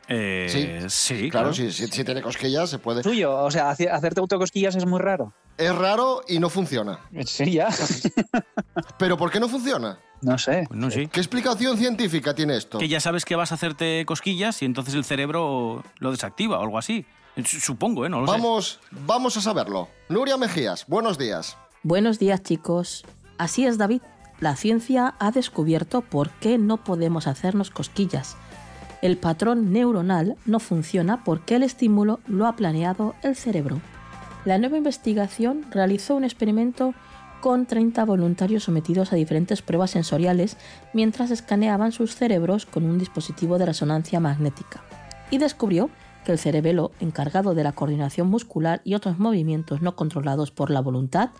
Eh, 0.10 0.48
Sí. 0.50 0.90
sí, 0.90 1.30
Claro, 1.30 1.54
Si, 1.54 1.72
si- 1.72 1.88
si 1.88 2.04
tiene 2.04 2.22
cosquillas 2.22 2.70
se 2.70 2.78
puede. 2.78 3.02
Tuyo, 3.02 3.34
o 3.34 3.50
sea, 3.50 3.70
hace- 3.70 3.90
hacerte 3.90 4.20
autocosquillas 4.20 4.76
es 4.76 4.86
muy 4.86 5.00
raro. 5.00 5.32
Es 5.58 5.74
raro 5.74 6.24
y 6.28 6.40
no 6.40 6.50
funciona. 6.50 7.00
Sí, 7.26 7.54
ya. 7.54 7.70
¿Pero 9.00 9.16
por 9.18 9.32
qué 9.32 9.40
no 9.40 9.48
funciona? 9.48 9.98
No 10.22 10.38
sé. 10.38 10.66
Pues 10.68 10.78
no, 10.78 10.92
sí. 10.92 11.08
¿Qué 11.08 11.22
explicación 11.22 11.78
científica 11.78 12.34
tiene 12.36 12.58
esto? 12.58 12.80
Que 12.80 12.90
ya 12.90 13.00
sabes 13.00 13.24
que 13.24 13.38
vas 13.38 13.54
a 13.54 13.56
hacerte 13.56 14.04
cosquillas 14.06 14.62
y 14.62 14.66
entonces 14.66 14.94
el 14.94 15.06
cerebro 15.06 15.84
lo 16.00 16.12
desactiva 16.12 16.60
o 16.60 16.64
algo 16.64 16.78
así. 16.78 17.06
Su- 17.46 17.62
Supongo, 17.62 18.06
¿eh? 18.06 18.10
No 18.10 18.20
lo 18.20 18.28
sé. 18.28 18.32
Vamos, 18.34 18.80
vamos 18.92 19.38
a 19.38 19.42
saberlo. 19.42 19.88
Nuria 20.10 20.36
Mejías, 20.36 20.86
buenos 20.88 21.18
días. 21.18 21.56
Buenos 21.84 22.20
días 22.20 22.44
chicos. 22.44 23.04
Así 23.42 23.66
es 23.66 23.80
David. 23.80 24.04
La 24.40 24.56
ciencia 24.56 25.16
ha 25.18 25.32
descubierto 25.32 26.02
por 26.02 26.30
qué 26.30 26.60
no 26.60 26.84
podemos 26.84 27.26
hacernos 27.26 27.72
cosquillas. 27.72 28.38
El 29.02 29.18
patrón 29.18 29.74
neuronal 29.74 30.36
no 30.46 30.60
funciona 30.60 31.24
porque 31.24 31.56
el 31.56 31.64
estímulo 31.64 32.20
lo 32.28 32.46
ha 32.46 32.56
planeado 32.56 33.16
el 33.24 33.36
cerebro. 33.36 33.82
La 34.46 34.60
nueva 34.60 34.78
investigación 34.78 35.66
realizó 35.72 36.14
un 36.14 36.24
experimento 36.24 36.94
con 37.42 37.66
30 37.66 38.06
voluntarios 38.06 38.66
sometidos 38.66 39.12
a 39.12 39.16
diferentes 39.16 39.64
pruebas 39.64 39.90
sensoriales 39.90 40.56
mientras 40.94 41.32
escaneaban 41.32 41.94
sus 41.94 42.14
cerebros 42.14 42.68
con 42.68 42.84
un 42.84 43.00
dispositivo 43.00 43.58
de 43.58 43.66
resonancia 43.66 44.20
magnética 44.20 44.84
y 45.32 45.40
descubrió 45.40 45.90
que 46.24 46.32
el 46.32 46.40
cerebelo 46.40 46.92
encargado 47.00 47.54
de 47.54 47.64
la 47.64 47.72
coordinación 47.72 48.30
muscular 48.30 48.82
y 48.84 48.96
otros 48.96 49.20
movimientos 49.20 49.82
no 49.82 49.96
controlados 49.96 50.52
por 50.52 50.70
la 50.70 50.82
voluntad 50.82 51.32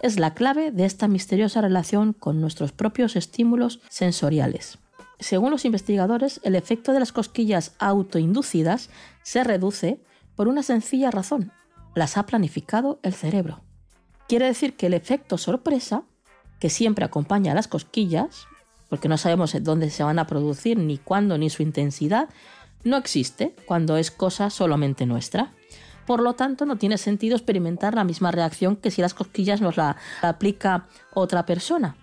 es 0.00 0.18
la 0.18 0.34
clave 0.34 0.70
de 0.70 0.84
esta 0.84 1.08
misteriosa 1.08 1.60
relación 1.60 2.12
con 2.12 2.40
nuestros 2.40 2.72
propios 2.72 3.16
estímulos 3.16 3.80
sensoriales. 3.88 4.78
Según 5.18 5.50
los 5.50 5.64
investigadores, 5.64 6.40
el 6.44 6.54
efecto 6.54 6.92
de 6.92 7.00
las 7.00 7.12
cosquillas 7.12 7.74
autoinducidas 7.78 8.88
se 9.22 9.44
reduce 9.44 10.00
por 10.34 10.48
una 10.48 10.62
sencilla 10.62 11.10
razón. 11.10 11.52
Las 11.94 12.16
ha 12.16 12.24
planificado 12.24 12.98
el 13.02 13.12
cerebro. 13.12 13.60
Quiere 14.28 14.46
decir 14.46 14.76
que 14.76 14.86
el 14.86 14.94
efecto 14.94 15.36
sorpresa, 15.36 16.04
que 16.58 16.70
siempre 16.70 17.04
acompaña 17.04 17.52
a 17.52 17.54
las 17.54 17.68
cosquillas, 17.68 18.46
porque 18.88 19.08
no 19.08 19.18
sabemos 19.18 19.54
dónde 19.60 19.90
se 19.90 20.02
van 20.02 20.18
a 20.18 20.26
producir, 20.26 20.78
ni 20.78 20.98
cuándo, 20.98 21.36
ni 21.36 21.50
su 21.50 21.62
intensidad, 21.62 22.28
no 22.84 22.96
existe 22.96 23.54
cuando 23.66 23.96
es 23.96 24.10
cosa 24.10 24.50
solamente 24.50 25.06
nuestra. 25.06 25.52
Por 26.06 26.22
lo 26.22 26.34
tanto, 26.34 26.66
no 26.66 26.76
tiene 26.76 26.98
sentido 26.98 27.36
experimentar 27.36 27.94
la 27.94 28.04
misma 28.04 28.30
reacción 28.30 28.76
que 28.76 28.90
si 28.90 29.00
las 29.02 29.14
cosquillas 29.14 29.60
nos 29.60 29.76
la, 29.76 29.96
aplica 30.22 30.88
otra 31.14 31.46
persona. 31.46 31.96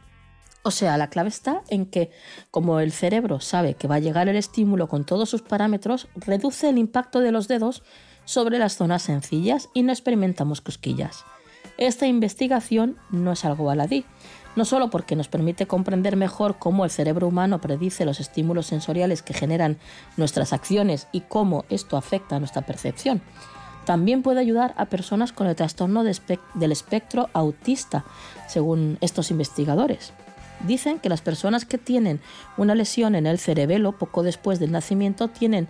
O 0.63 0.71
sea, 0.71 0.97
la 0.97 1.09
clave 1.09 1.29
está 1.29 1.61
en 1.69 1.85
que, 1.85 2.11
como 2.51 2.79
el 2.79 2.91
cerebro 2.91 3.39
sabe 3.39 3.75
que 3.75 3.87
va 3.87 3.95
a 3.95 3.99
llegar 3.99 4.27
el 4.27 4.35
estímulo 4.35 4.87
con 4.87 5.05
todos 5.05 5.29
sus 5.29 5.41
parámetros, 5.41 6.07
reduce 6.15 6.69
el 6.69 6.77
impacto 6.77 7.19
de 7.21 7.31
los 7.31 7.47
dedos 7.47 7.83
sobre 8.25 8.59
las 8.59 8.75
zonas 8.75 9.03
sencillas 9.03 9.69
y 9.73 9.83
no 9.83 9.93
experimentamos 9.93 10.61
cosquillas. 10.61 11.23
Esta 11.77 12.07
investigación 12.07 12.97
no 13.11 13.31
es 13.31 13.45
algo 13.45 13.65
baladí, 13.65 14.05
no 14.57 14.65
solo 14.65 14.89
porque 14.89 15.15
nos 15.15 15.27
permite 15.27 15.67
comprender 15.67 16.17
mejor 16.17 16.57
cómo 16.57 16.83
el 16.83 16.89
cerebro 16.89 17.27
humano 17.27 17.61
predice 17.61 18.05
los 18.05 18.19
estímulos 18.19 18.65
sensoriales 18.65 19.21
que 19.21 19.35
generan 19.35 19.77
nuestras 20.17 20.51
acciones 20.51 21.07
y 21.11 21.21
cómo 21.21 21.65
esto 21.69 21.95
afecta 21.95 22.35
a 22.35 22.39
nuestra 22.39 22.63
percepción, 22.63 23.21
también 23.85 24.23
puede 24.23 24.39
ayudar 24.39 24.73
a 24.75 24.87
personas 24.87 25.31
con 25.31 25.45
el 25.45 25.55
trastorno 25.55 26.03
del 26.03 26.71
espectro 26.71 27.29
autista, 27.33 28.03
según 28.47 28.97
estos 28.99 29.29
investigadores. 29.31 30.11
Dicen 30.65 30.99
que 30.99 31.07
las 31.07 31.21
personas 31.21 31.65
que 31.65 31.77
tienen 31.77 32.19
una 32.57 32.73
lesión 32.73 33.13
en 33.13 33.27
el 33.27 33.37
cerebelo 33.37 33.91
poco 33.91 34.23
después 34.23 34.59
del 34.59 34.71
nacimiento 34.71 35.27
tienen 35.27 35.67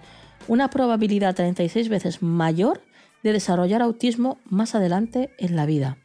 una 0.47 0.69
probabilidad 0.69 1.35
36 1.35 1.89
veces 1.89 2.23
mayor 2.23 2.81
de 3.21 3.33
desarrollar 3.33 3.81
autismo 3.81 4.39
más 4.45 4.75
adelante 4.75 5.29
en 5.37 5.57
la 5.57 5.65
vida. 5.65 5.97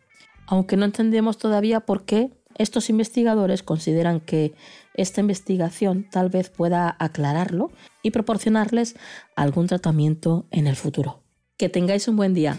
Aunque 0.47 0.77
no 0.77 0.85
entendemos 0.85 1.39
todavía 1.39 1.81
por 1.81 2.05
qué, 2.05 2.33
estos 2.59 2.91
investigadores 2.91 3.63
consideran 3.63 4.21
que 4.21 4.55
esta 4.95 5.21
investigación 5.21 6.07
tal 6.11 6.29
vez 6.29 6.51
pueda 6.51 6.97
aclararlo 6.99 7.71
y 8.03 8.11
proporcionarles 8.11 8.95
algún 9.37 9.67
tratamiento 9.67 10.47
en 10.51 10.67
el 10.67 10.77
futuro. 10.77 11.23
Que 11.57 11.69
tengáis 11.69 12.09
un 12.09 12.17
buen 12.17 12.35
día. 12.35 12.59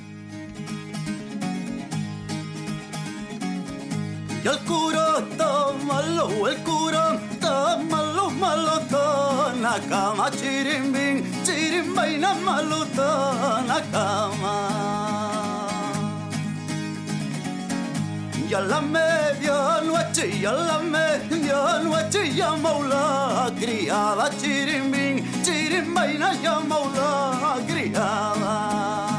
Y 18.54 18.56
a 18.56 18.62
la 18.62 18.82
medianoche, 18.82 20.30
y 20.30 20.46
a 20.46 20.52
la 20.52 20.78
medianoche 20.78 22.32
llamó 22.36 22.84
la 22.84 23.52
criada, 23.60 24.30
chirimbín, 24.40 25.26
chirimbaina 25.42 26.40
llamó 26.40 26.92
la 26.96 27.58
criada. 27.66 29.10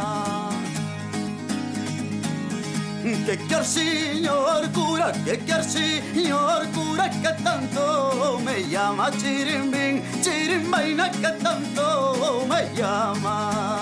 Que 3.26 3.36
quiere 3.48 3.64
señor 3.64 4.70
cura, 4.70 5.10
que 5.24 5.36
quiere 5.40 5.64
señor 5.64 6.68
cura, 6.68 7.10
que 7.10 7.32
tanto 7.42 8.38
me 8.44 8.68
llama 8.68 9.10
chirimbín, 9.18 10.00
chirimbaina, 10.22 11.10
que 11.10 11.30
tanto 11.42 12.46
me 12.48 12.72
llama. 12.80 13.74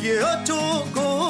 Quiero 0.00 0.44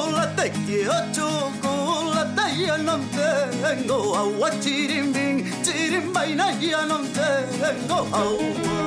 chocolate, 0.04 0.52
quiero 0.66 0.92
chocolate, 1.12 2.56
ya 2.56 2.78
no 2.78 2.99
tengo 2.99 4.16
agua, 4.16 4.50
chirimbín, 4.61 5.50
chirimbaina, 5.62 6.52
ya 6.61 6.84
no 6.87 6.99
tengo 6.99 8.06
agua. 8.12 8.84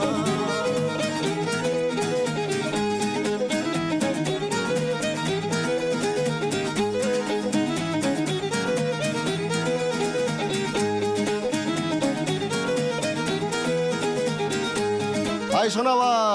Ahí 15.60 15.72
sonaba 15.72 15.88
buen 15.88 16.08
folk 16.08 16.27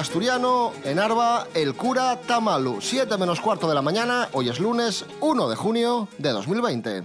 asturiano 0.00 0.72
en 0.84 0.98
Arba, 0.98 1.46
el 1.54 1.74
cura 1.74 2.18
Tamalu. 2.26 2.80
7 2.80 3.18
menos 3.18 3.40
cuarto 3.40 3.68
de 3.68 3.74
la 3.74 3.82
mañana, 3.82 4.28
hoy 4.32 4.48
es 4.48 4.58
lunes 4.58 5.04
1 5.20 5.48
de 5.48 5.56
junio 5.56 6.08
de 6.16 6.30
2020. 6.30 7.02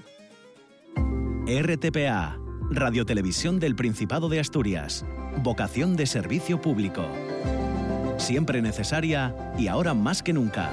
RTPA, 1.46 2.40
Radiotelevisión 2.72 3.60
del 3.60 3.76
Principado 3.76 4.30
de 4.30 4.40
Asturias. 4.40 5.06
Vocación 5.44 5.98
de 5.98 6.06
servicio 6.06 6.62
público. 6.62 7.06
Siempre 8.18 8.62
necesaria 8.62 9.36
y 9.58 9.68
ahora 9.68 9.94
más 9.94 10.24
que 10.24 10.32
nunca. 10.32 10.72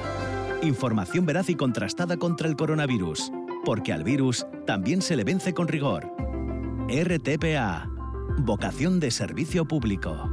Información 0.62 1.26
veraz 1.26 1.50
y 1.50 1.56
contrastada 1.56 2.16
contra 2.16 2.48
el 2.48 2.54
coronavirus. 2.54 3.32
Porque 3.64 3.92
al 3.92 4.04
virus 4.04 4.46
también 4.64 5.02
se 5.02 5.16
le 5.16 5.24
vence 5.24 5.52
con 5.52 5.66
rigor. 5.66 6.08
RTPA. 6.88 7.90
Vocación 8.38 9.00
de 9.00 9.10
servicio 9.10 9.66
público. 9.66 10.30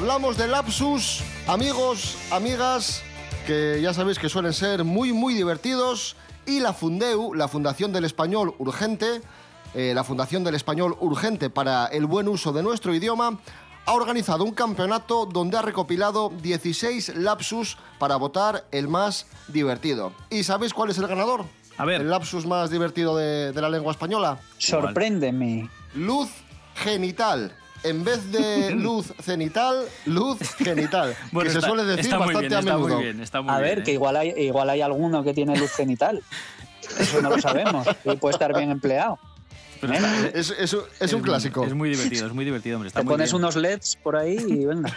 Hablamos 0.00 0.38
de 0.38 0.48
lapsus, 0.48 1.22
amigos, 1.46 2.16
amigas, 2.30 3.02
que 3.46 3.80
ya 3.82 3.92
sabéis 3.92 4.18
que 4.18 4.30
suelen 4.30 4.54
ser 4.54 4.82
muy, 4.82 5.12
muy 5.12 5.34
divertidos. 5.34 6.16
Y 6.46 6.60
la 6.60 6.72
Fundeu, 6.72 7.34
la 7.34 7.48
Fundación 7.48 7.92
del 7.92 8.06
Español 8.06 8.54
Urgente, 8.56 9.20
eh, 9.74 9.92
la 9.94 10.02
Fundación 10.02 10.42
del 10.42 10.54
Español 10.54 10.96
Urgente 11.00 11.50
para 11.50 11.84
el 11.84 12.06
buen 12.06 12.28
uso 12.28 12.50
de 12.50 12.62
nuestro 12.62 12.94
idioma, 12.94 13.40
ha 13.84 13.92
organizado 13.92 14.42
un 14.42 14.52
campeonato 14.52 15.26
donde 15.26 15.58
ha 15.58 15.62
recopilado 15.62 16.30
16 16.30 17.16
lapsus 17.16 17.76
para 17.98 18.16
votar 18.16 18.64
el 18.72 18.88
más 18.88 19.26
divertido. 19.48 20.14
¿Y 20.30 20.44
sabéis 20.44 20.72
cuál 20.72 20.88
es 20.88 20.96
el 20.96 21.08
ganador? 21.08 21.44
A 21.76 21.84
ver. 21.84 22.00
El 22.00 22.08
lapsus 22.08 22.46
más 22.46 22.70
divertido 22.70 23.18
de, 23.18 23.52
de 23.52 23.60
la 23.60 23.68
lengua 23.68 23.92
española. 23.92 24.38
Sorpréndeme. 24.56 25.68
Luz 25.94 26.30
genital. 26.74 27.54
En 27.82 28.04
vez 28.04 28.30
de 28.30 28.70
luz 28.76 29.12
cenital, 29.22 29.84
luz 30.06 30.38
genital. 30.58 31.14
Bueno, 31.32 31.48
que 31.48 31.52
se 31.52 31.58
está- 31.58 31.68
suele 31.68 31.84
decir 31.84 32.00
está 32.06 32.18
muy 32.18 32.34
bastante 32.34 32.48
bien, 32.48 32.56
a 32.56 32.60
está 32.60 32.76
muy 32.78 32.86
menudo. 32.86 33.02
bien, 33.02 33.20
está 33.20 33.42
muy 33.42 33.50
A 33.54 33.58
bien, 33.58 33.68
ver, 33.70 33.78
¿eh? 33.78 33.82
que 33.84 33.92
igual 33.92 34.16
hay, 34.16 34.28
igual 34.36 34.70
hay 34.70 34.80
alguno 34.82 35.22
que 35.24 35.32
tiene 35.34 35.56
luz 35.56 35.70
cenital. 35.70 36.22
Eso 36.98 37.22
no 37.22 37.30
lo 37.30 37.38
sabemos. 37.40 37.86
Y 38.04 38.16
puede 38.16 38.32
estar 38.32 38.54
bien 38.56 38.70
empleado. 38.70 39.18
Pero 39.80 39.94
Venga, 39.94 40.14
está- 40.26 40.38
Es, 40.38 40.50
es 40.50 40.72
un- 40.74 40.82
es 41.00 41.12
un 41.14 41.22
clásico. 41.22 41.64
Es 41.64 41.72
muy 41.74 41.88
divertido, 41.96 42.26
es 42.26 42.32
muy 42.34 42.44
divertido, 42.44 42.76
hombre. 42.76 42.88
Está 42.88 43.00
Te 43.00 43.04
muy 43.04 43.12
pones 43.14 43.30
bien. 43.32 43.42
unos 43.42 43.56
LEDs 43.56 43.96
por 44.02 44.16
ahí 44.16 44.36
y 44.36 44.64
venga. 44.66 44.94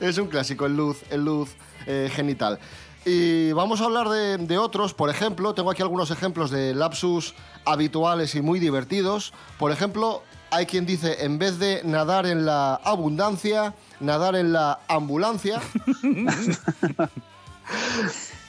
Es 0.00 0.16
un 0.18 0.28
clásico, 0.28 0.64
el 0.66 0.76
luz, 0.76 0.98
el 1.10 1.24
luz 1.24 1.50
eh, 1.86 2.10
genital. 2.14 2.58
Y 3.04 3.52
vamos 3.52 3.80
a 3.80 3.84
hablar 3.84 4.08
de, 4.08 4.38
de 4.38 4.58
otros. 4.58 4.92
Por 4.94 5.08
ejemplo, 5.10 5.54
tengo 5.54 5.70
aquí 5.70 5.82
algunos 5.82 6.10
ejemplos 6.10 6.50
de 6.50 6.74
lapsus 6.74 7.34
habituales 7.64 8.34
y 8.34 8.40
muy 8.42 8.60
divertidos. 8.60 9.32
Por 9.58 9.72
ejemplo, 9.72 10.22
hay 10.50 10.66
quien 10.66 10.86
dice, 10.86 11.24
en 11.24 11.38
vez 11.38 11.58
de 11.58 11.82
nadar 11.84 12.26
en 12.26 12.44
la 12.46 12.74
abundancia, 12.76 13.74
nadar 14.00 14.36
en 14.36 14.52
la 14.52 14.80
ambulancia. 14.88 15.60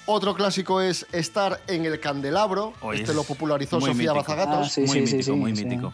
Otro 0.05 0.33
clásico 0.33 0.81
es 0.81 1.05
estar 1.11 1.61
en 1.67 1.85
el 1.85 1.99
candelabro. 1.99 2.73
Oye, 2.81 3.01
este 3.01 3.13
lo 3.13 3.23
popularizó 3.23 3.79
muy 3.79 3.91
Sofía 3.91 4.13
mítico. 4.13 4.31
Bazagatos. 4.31 4.67
Ah, 4.67 4.69
sí, 4.69 4.81
muy 4.81 4.87
sí, 4.87 5.07
sí, 5.07 5.15
mítico, 5.17 5.23
sí, 5.23 5.39
muy 5.39 5.55
sí. 5.55 5.65
mítico. 5.65 5.93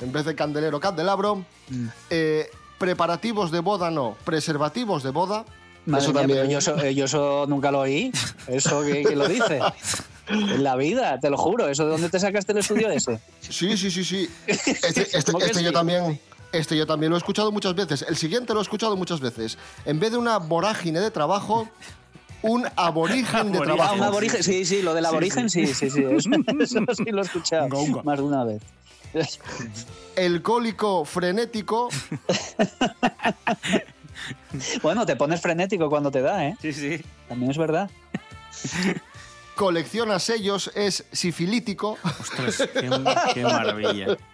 En 0.00 0.12
vez 0.12 0.24
de 0.24 0.34
candelero, 0.34 0.78
candelabro. 0.78 1.44
Mm. 1.68 1.86
Eh, 2.10 2.50
preparativos 2.78 3.50
de 3.50 3.60
boda, 3.60 3.90
no. 3.90 4.16
Preservativos 4.24 5.02
de 5.02 5.10
boda. 5.10 5.44
Madre 5.86 6.04
Eso 6.04 6.12
mía, 6.12 6.20
también. 6.20 6.38
pero 6.40 6.50
yo 6.50 6.58
eso, 6.58 6.78
eh, 6.78 6.94
yo 6.94 7.06
eso 7.06 7.46
nunca 7.48 7.70
lo 7.72 7.80
oí. 7.80 8.12
Eso 8.46 8.82
que, 8.82 9.02
que 9.02 9.16
lo 9.16 9.26
dice. 9.28 9.60
En 10.30 10.62
la 10.62 10.76
vida, 10.76 11.18
te 11.20 11.28
lo 11.30 11.36
juro. 11.36 11.68
¿Eso 11.68 11.84
de 11.84 11.90
dónde 11.90 12.08
te 12.08 12.20
sacaste 12.20 12.52
el 12.52 12.58
estudio 12.58 12.90
ese? 12.90 13.20
Sí, 13.40 13.76
sí, 13.76 13.90
sí, 13.90 14.04
sí. 14.04 14.28
Este, 14.46 15.02
este- 15.16 15.32
¿Cómo 15.32 15.38
que 15.38 15.46
este 15.46 15.62
yo 15.62 15.70
sí? 15.70 15.74
también. 15.74 16.20
Este 16.52 16.76
yo 16.76 16.86
también 16.86 17.10
lo 17.10 17.16
he 17.16 17.18
escuchado 17.18 17.52
muchas 17.52 17.74
veces. 17.74 18.04
El 18.08 18.16
siguiente 18.16 18.52
lo 18.54 18.60
he 18.60 18.62
escuchado 18.62 18.96
muchas 18.96 19.20
veces. 19.20 19.56
En 19.84 20.00
vez 20.00 20.10
de 20.12 20.18
una 20.18 20.38
vorágine 20.38 20.98
de 21.00 21.10
trabajo, 21.10 21.68
un 22.42 22.66
aborigen 22.76 23.52
de. 23.52 23.58
Ah, 23.58 23.62
trabajo. 23.62 23.94
un 23.94 24.02
aborigen. 24.02 24.42
Sí, 24.42 24.64
sí, 24.64 24.82
lo 24.82 24.94
del 24.94 25.06
aborigen, 25.06 25.48
sí, 25.50 25.66
sí, 25.66 25.90
sí. 25.90 26.02
Eso, 26.10 26.30
eso 26.60 26.94
sí 26.96 27.04
lo 27.10 27.22
he 27.22 27.24
escuchado 27.24 27.68
más 28.04 28.18
de 28.18 28.24
una 28.24 28.44
vez. 28.44 28.62
El 30.16 30.42
cólico 30.42 31.04
frenético. 31.04 31.88
Bueno, 34.82 35.06
te 35.06 35.16
pones 35.16 35.40
frenético 35.40 35.88
cuando 35.88 36.10
te 36.10 36.20
da, 36.20 36.46
¿eh? 36.46 36.56
Sí, 36.60 36.72
sí. 36.72 37.00
También 37.28 37.50
es 37.50 37.56
verdad. 37.58 37.90
Colecciona 39.60 40.18
sellos, 40.18 40.70
es 40.74 41.04
sifilítico. 41.12 41.98
Ostras, 42.18 42.66
qué, 42.72 42.88
qué 43.34 43.42
maravilla. 43.42 44.16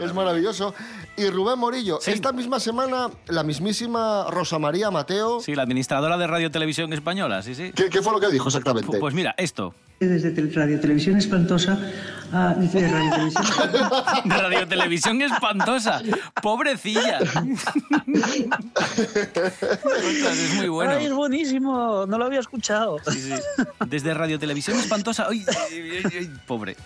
Es 0.00 0.14
maravilloso. 0.14 0.74
Y 1.14 1.28
Rubén 1.28 1.58
Morillo, 1.58 1.98
Sí. 2.00 2.12
esta 2.12 2.32
misma 2.32 2.58
semana, 2.58 3.10
la 3.26 3.42
mismísima 3.42 4.24
Rosa 4.30 4.58
María 4.58 4.90
Mateo. 4.90 5.40
Sí, 5.40 5.54
la 5.54 5.64
administradora 5.64 6.16
de 6.16 6.26
Radio 6.26 6.50
Televisión 6.50 6.90
Española, 6.94 7.42
sí, 7.42 7.54
sí. 7.54 7.70
¿Qué, 7.76 7.90
qué 7.90 8.00
fue 8.00 8.14
lo 8.14 8.20
que 8.20 8.28
dijo 8.28 8.48
exactamente? 8.48 8.98
Pues 8.98 9.12
mira, 9.12 9.34
esto. 9.36 9.74
Desde 10.00 10.54
Radio 10.54 10.80
Televisión 10.80 11.16
Espantosa 11.16 11.78
a 12.32 12.54
desde 12.54 12.88
Radio 12.88 13.10
Televisión 13.10 13.44
De 14.24 14.36
Radio 14.36 14.68
Televisión 14.68 15.22
Espantosa. 15.22 16.02
Pobrecilla. 16.42 17.20
Ostras, 17.20 17.76
es 20.38 20.54
muy 20.54 20.68
bueno. 20.68 20.92
Ay, 20.92 21.06
es 21.06 21.12
buenísimo. 21.12 22.06
No 22.06 22.18
lo 22.18 22.24
había 22.24 22.40
escuchado. 22.40 22.98
Sí, 23.06 23.20
sí. 23.20 23.34
Desde 23.86 24.14
Radio 24.14 24.38
Televisión 24.38 24.78
Espantosa. 24.78 25.26
Ay, 25.28 25.44
ay, 25.70 26.00
ay, 26.04 26.18
ay, 26.18 26.30
pobre. 26.46 26.76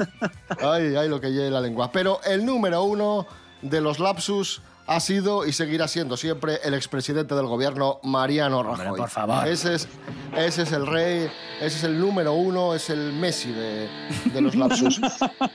Ay, 0.61 0.97
ay, 0.97 1.09
lo 1.09 1.21
que 1.21 1.31
lleve 1.31 1.51
la 1.51 1.61
lengua. 1.61 1.93
Pero 1.93 2.21
el 2.25 2.45
número 2.45 2.83
uno 2.83 3.27
de 3.63 3.81
los 3.81 4.01
lapsus 4.01 4.63
ha 4.87 5.01
sido 5.01 5.47
y 5.47 5.53
seguirá 5.53 5.89
siendo 5.89 6.17
siempre 6.17 6.59
el 6.65 6.75
expresidente 6.75 7.35
del 7.35 7.47
gobierno, 7.47 7.99
Mariano 8.03 8.63
Rajoy. 8.63 8.97
por 8.99 9.11
favor. 9.11 9.47
Ese 9.49 9.75
es 9.75 9.89
ese 10.37 10.63
es 10.63 10.73
el 10.73 10.87
rey, 10.87 11.31
ese 11.61 11.77
es 11.79 11.85
el 11.85 11.99
número 11.99 12.35
uno, 12.35 12.75
es 12.75 12.91
el 12.91 13.13
Messi 13.13 13.51
de, 13.53 13.89
de 14.33 14.41
los 14.41 14.55
lapsus. 14.55 15.01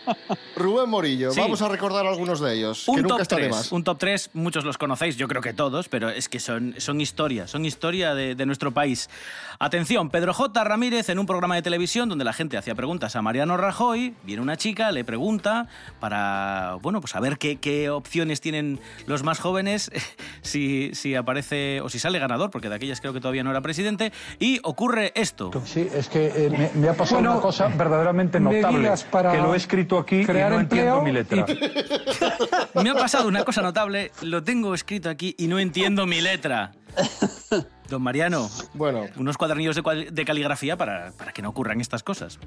Rubén 0.56 0.89
Morillo, 0.89 1.32
Sí. 1.32 1.39
vamos 1.39 1.62
a 1.62 1.67
recordar 1.70 2.06
algunos 2.06 2.39
de 2.39 2.54
ellos, 2.56 2.84
que 2.86 2.91
Un 2.91 3.02
nunca 3.04 3.15
top, 3.15 3.22
está 3.22 3.36
de 3.36 3.41
3, 3.44 3.52
más. 3.56 3.72
un 3.72 3.84
top 3.84 3.98
3, 4.00 4.30
muchos 4.34 4.65
los 4.65 4.78
conocéis, 4.78 5.17
yo 5.17 5.28
creo 5.28 5.41
que 5.41 5.54
todos, 5.54 5.88
pero 5.89 6.10
es 6.10 6.30
que 6.30 6.39
son, 6.39 6.76
son 6.78 7.00
historia, 7.02 7.48
son 7.48 7.65
historia 7.65 8.13
de, 8.15 8.36
de 8.36 8.46
nuestro 8.46 8.72
país. 8.72 9.10
Atención, 9.60 10.10
Pedro 10.10 10.34
J. 10.34 10.63
Ramírez 10.63 11.10
en 11.10 11.20
un 11.20 11.26
programa 11.26 11.56
de 11.56 11.62
televisión 11.62 12.10
donde 12.10 12.26
la 12.26 12.34
gente 12.34 12.58
hacía 12.58 12.74
preguntas 12.76 13.15
a 13.15 13.22
Mariano 13.22 13.56
Rajoy, 13.58 14.15
viene 14.24 14.41
una 14.41 14.58
chica, 14.58 14.91
le 14.91 15.04
pregunta 15.06 15.67
para, 16.00 16.78
bueno, 16.82 17.02
pues 17.02 17.15
a 17.15 17.20
ver 17.20 17.38
qué, 17.38 17.58
qué 17.58 17.89
opciones 17.89 18.41
tienen 18.41 18.80
los 19.06 19.21
más 19.24 19.40
jóvenes 19.40 19.92
si, 20.42 20.92
si 20.94 21.16
aparece 21.16 21.82
o 21.82 21.90
si 21.90 22.00
sale 22.00 22.20
ganador, 22.20 22.52
porque 22.52 22.70
de 22.70 22.76
aquellas 22.76 23.02
creo 23.02 23.14
que 23.14 23.22
todavía 23.22 23.44
no 23.44 23.52
era 23.52 23.62
presidente, 23.62 24.12
y 24.40 24.60
ocurre 24.64 25.12
esto. 25.16 25.52
Sí, 25.66 25.88
es 25.94 26.10
que 26.10 26.28
eh, 26.28 26.50
me, 26.50 26.72
me 26.82 26.90
ha 26.90 26.94
pasado 26.94 27.18
Bueno, 27.22 27.34
una 27.34 27.42
cosa 27.42 27.68
verdaderamente 27.68 28.40
notable, 28.40 28.92
para 29.10 29.32
que 29.32 29.38
lo 29.38 29.54
he 29.54 29.58
escrito 29.58 29.98
aquí 29.98 30.22
y 30.22 30.26
crear 30.26 30.52
no 30.52 30.60
entiendo 30.60 30.98
empleo 30.98 31.02
mi 31.02 31.12
letra. 31.12 31.46
Me 32.82 32.90
ha 32.90 32.96
pasado 32.96 33.28
una 33.28 33.44
cosa 33.44 33.62
notable, 33.62 34.12
lo 34.22 34.44
tengo 34.44 34.74
escrito 34.74 35.10
aquí 35.10 35.36
y 35.38 35.48
no 35.48 35.60
entiendo 35.60 36.06
mi 36.06 36.22
letra. 36.22 36.72
Don 37.92 38.02
Mariano, 38.02 38.50
bueno. 38.74 39.06
unos 39.18 39.38
cuadernillos 39.38 39.76
de, 39.76 40.26
caligrafía 40.26 40.78
para, 40.78 41.12
para 41.12 41.34
que 41.34 41.42
no 41.42 41.50
ocurran 41.50 41.82
estas 41.82 42.04
cosas. 42.04 42.40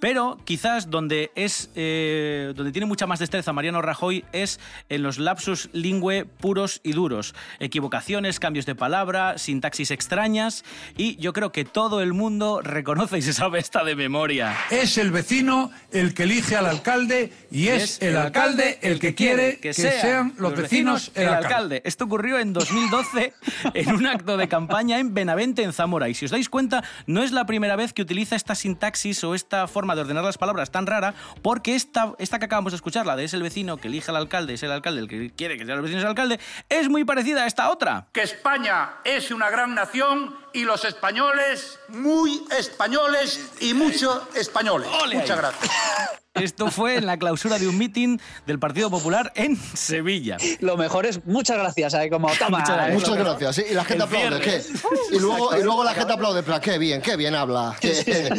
Pero 0.00 0.38
quizás 0.44 0.88
donde 0.88 1.32
es 1.34 1.68
eh, 1.74 2.52
donde 2.54 2.70
tiene 2.70 2.86
mucha 2.86 3.08
más 3.08 3.18
destreza 3.18 3.52
Mariano 3.52 3.82
Rajoy 3.82 4.24
es 4.30 4.60
en 4.88 5.02
los 5.02 5.18
lapsus 5.18 5.68
lingüe 5.72 6.26
puros 6.26 6.80
y 6.84 6.92
duros. 6.92 7.34
Equivocaciones, 7.58 8.38
cambios 8.38 8.66
de 8.66 8.76
palabra, 8.76 9.36
sintaxis 9.36 9.90
extrañas 9.90 10.64
y 10.96 11.16
yo 11.16 11.32
creo 11.32 11.50
que 11.50 11.64
todo 11.64 12.00
el 12.00 12.12
mundo 12.12 12.60
reconoce 12.62 13.18
y 13.18 13.22
se 13.22 13.32
sabe 13.32 13.58
esta 13.58 13.82
de 13.82 13.96
memoria. 13.96 14.56
Es 14.70 14.96
el 14.96 15.10
vecino 15.10 15.72
el 15.90 16.14
que 16.14 16.22
elige 16.22 16.54
al 16.54 16.66
alcalde 16.66 17.32
y 17.50 17.66
es, 17.66 18.00
el 18.00 18.16
alcalde 18.16 18.78
el 18.80 19.00
que 19.00 19.16
quiere 19.16 19.58
que, 19.58 19.74
sean 19.74 20.34
los 20.38 20.54
vecinos 20.54 21.10
el 21.16 21.26
alcalde. 21.26 21.82
Esto 21.84 22.04
ocurrió 22.04 22.38
en 22.38 22.52
2012 22.52 23.32
en 23.74 23.92
un 23.92 24.06
acto 24.06 24.36
de 24.36 24.46
campaña 24.46 24.83
en 24.90 25.14
Benavente, 25.14 25.62
en 25.62 25.72
Zamora. 25.72 26.08
Y 26.08 26.14
si 26.14 26.24
os 26.24 26.30
dais 26.30 26.48
cuenta, 26.48 26.84
no 27.06 27.22
es 27.22 27.32
la 27.32 27.46
primera 27.46 27.76
vez 27.76 27.92
que 27.92 28.02
utiliza 28.02 28.36
esta 28.36 28.54
sintaxis 28.54 29.22
o 29.24 29.34
esta 29.34 29.66
forma 29.68 29.94
de 29.94 30.02
ordenar 30.02 30.24
las 30.24 30.38
palabras 30.38 30.70
tan 30.70 30.86
rara, 30.86 31.14
porque 31.42 31.74
esta, 31.74 32.14
esta 32.18 32.38
que 32.38 32.46
acabamos 32.46 32.72
de 32.72 32.76
escuchar, 32.76 33.06
la 33.06 33.16
de 33.16 33.24
es 33.24 33.34
el 33.34 33.42
vecino 33.42 33.76
que 33.76 33.88
elige 33.88 34.10
al 34.10 34.16
alcalde, 34.16 34.54
es 34.54 34.62
el 34.62 34.72
alcalde 34.72 35.00
el 35.00 35.08
que 35.08 35.30
quiere 35.30 35.58
que 35.58 35.64
sean 35.64 35.78
los 35.78 35.84
vecinos 35.84 36.04
el 36.04 36.10
alcalde, 36.10 36.38
es 36.68 36.88
muy 36.88 37.04
parecida 37.04 37.44
a 37.44 37.46
esta 37.46 37.70
otra. 37.70 38.08
que 38.12 38.22
España 38.22 38.96
es 39.04 39.30
una 39.30 39.50
gran 39.50 39.74
nación 39.74 40.36
y 40.52 40.64
los 40.64 40.84
españoles 40.84 41.78
muy 41.88 42.44
españoles 42.56 43.52
y 43.60 43.74
mucho 43.74 44.28
españoles. 44.34 44.88
Ole 45.02 45.16
Muchas 45.16 45.38
gracias. 45.38 45.70
Esto 46.34 46.68
fue 46.70 46.96
en 46.96 47.06
la 47.06 47.16
clausura 47.16 47.60
de 47.60 47.68
un 47.68 47.78
mitin 47.78 48.20
del 48.44 48.58
Partido 48.58 48.90
Popular 48.90 49.32
en 49.36 49.56
Sevilla. 49.56 50.36
Lo 50.58 50.76
mejor 50.76 51.06
es 51.06 51.24
muchas 51.24 51.56
gracias, 51.56 51.94
¿eh? 51.94 52.10
Como, 52.10 52.28
toma. 52.38 52.58
Muchas 52.58 52.74
gracias. 52.76 52.94
Muchas 53.08 53.16
gracias. 53.24 53.56
sí, 53.56 53.62
y 53.70 53.74
la 53.74 53.84
gente 53.84 54.02
aplaude. 54.02 54.40
¿qué? 54.40 54.60
Y 55.12 55.20
luego, 55.20 55.56
y 55.56 55.62
luego 55.62 55.84
la 55.84 55.94
gente 55.94 56.12
aplaude. 56.12 56.40
en 56.40 56.44
plan, 56.44 56.60
Qué 56.60 56.76
bien, 56.78 57.00
qué 57.02 57.16
bien 57.16 57.36
habla. 57.36 57.76
qué- 57.80 58.32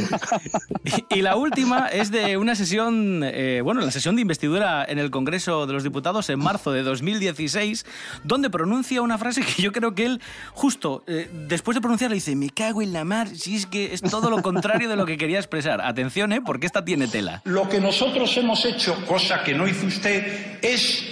Y 1.10 1.22
la 1.22 1.38
última 1.38 1.88
es 1.88 2.12
de 2.12 2.36
una 2.36 2.56
sesión, 2.56 3.22
eh, 3.24 3.62
bueno, 3.64 3.80
la 3.80 3.92
sesión 3.92 4.16
de 4.18 4.24
investidura 4.24 4.84
en 4.86 5.00
el 5.00 5.10
Congreso 5.10 5.66
de 5.66 5.72
los 5.74 5.84
Diputados 5.84 6.30
en 6.30 6.40
marzo 6.40 6.74
de 6.74 6.84
2016, 6.84 7.86
donde 8.26 8.50
pronuncia 8.50 9.02
una 9.02 9.18
frase 9.18 9.42
que 9.42 9.62
yo 9.62 9.72
creo 9.72 9.96
que 9.96 10.06
él, 10.06 10.22
justo 10.54 11.04
eh, 11.08 11.30
después 11.48 11.76
de 11.76 11.82
pronunciarla, 11.82 12.16
dice: 12.16 12.36
Me 12.36 12.50
cago 12.50 12.82
en 12.82 12.92
la 12.92 13.06
mar, 13.06 13.30
si 13.30 13.56
es 13.56 13.66
que 13.66 13.94
es 13.94 14.02
todo 14.02 14.30
lo 14.30 14.42
contrario 14.42 14.90
de 14.90 14.98
lo 14.98 15.06
que 15.06 15.18
quería 15.18 15.38
expresar. 15.38 15.80
Atención, 15.80 16.34
¿eh? 16.34 16.42
Porque 16.46 16.66
esta 16.66 16.84
tiene 16.84 17.08
tela. 17.08 17.42
Lo 17.46 17.70
que 17.70 17.85
nosotros 17.86 18.36
hemos 18.38 18.66
hecho, 18.66 18.96
cosa 19.06 19.44
que 19.44 19.54
no 19.54 19.68
hizo 19.68 19.86
usted, 19.86 20.58
es 20.64 21.04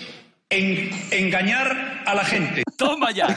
en- 0.49 0.89
engañar 1.11 2.01
a 2.03 2.15
la 2.15 2.25
gente. 2.25 2.63
Toma 2.75 3.11
ya. 3.11 3.27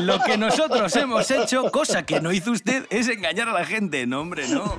Lo 0.00 0.20
que 0.20 0.38
nosotros 0.38 0.94
hemos 0.94 1.28
hecho, 1.32 1.72
cosa 1.72 2.06
que 2.06 2.20
no 2.20 2.30
hizo 2.32 2.52
usted, 2.52 2.86
es 2.90 3.08
engañar 3.08 3.48
a 3.48 3.52
la 3.52 3.64
gente. 3.64 4.06
No, 4.06 4.20
hombre, 4.20 4.46
no. 4.48 4.78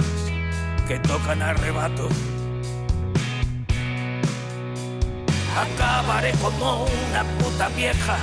que 0.91 0.99
tocan 1.07 1.41
arrebato. 1.41 2.09
Acabaré 5.55 6.33
como 6.41 6.83
una 6.83 7.23
puta 7.39 7.69
vieja 7.69 8.17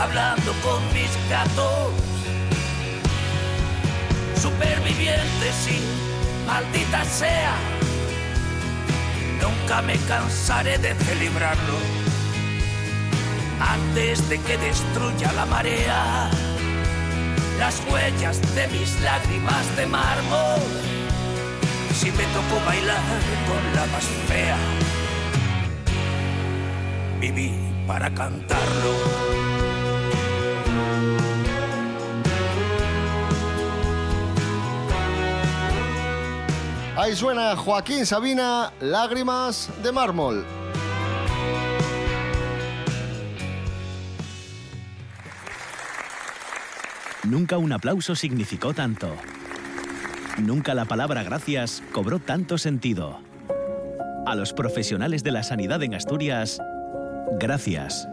hablando 0.00 0.52
con 0.64 0.80
mis 0.94 1.10
gatos. 1.28 1.92
Superviviente, 4.40 5.52
sí, 5.64 5.78
maldita 6.46 7.04
sea. 7.04 7.56
Nunca 9.42 9.82
me 9.82 9.96
cansaré 10.08 10.78
de 10.78 10.94
celebrarlo 10.94 11.76
antes 13.60 14.26
de 14.30 14.38
que 14.38 14.56
destruya 14.56 15.30
la 15.32 15.44
marea 15.44 16.30
las 17.58 17.82
huellas 17.90 18.40
de 18.54 18.66
mis 18.68 18.98
lágrimas 19.02 19.76
de 19.76 19.86
mármol 19.86 20.95
si 21.96 22.10
me 22.12 22.24
tocó 22.24 22.62
bailar 22.66 23.00
con 23.48 23.74
la 23.74 23.86
más 23.86 24.04
fea. 24.28 24.58
Viví 27.18 27.52
para 27.86 28.12
cantarlo. 28.12 28.92
Ahí 36.98 37.16
suena 37.16 37.56
Joaquín 37.56 38.04
Sabina, 38.04 38.72
Lágrimas 38.80 39.70
de 39.82 39.92
Mármol. 39.92 40.44
Nunca 47.24 47.56
un 47.56 47.72
aplauso 47.72 48.14
significó 48.14 48.74
tanto. 48.74 49.16
Nunca 50.38 50.74
la 50.74 50.84
palabra 50.84 51.22
gracias 51.22 51.82
cobró 51.92 52.18
tanto 52.18 52.58
sentido. 52.58 53.20
A 54.26 54.34
los 54.34 54.52
profesionales 54.52 55.22
de 55.22 55.32
la 55.32 55.42
sanidad 55.42 55.82
en 55.82 55.94
Asturias, 55.94 56.60
gracias. 57.38 58.08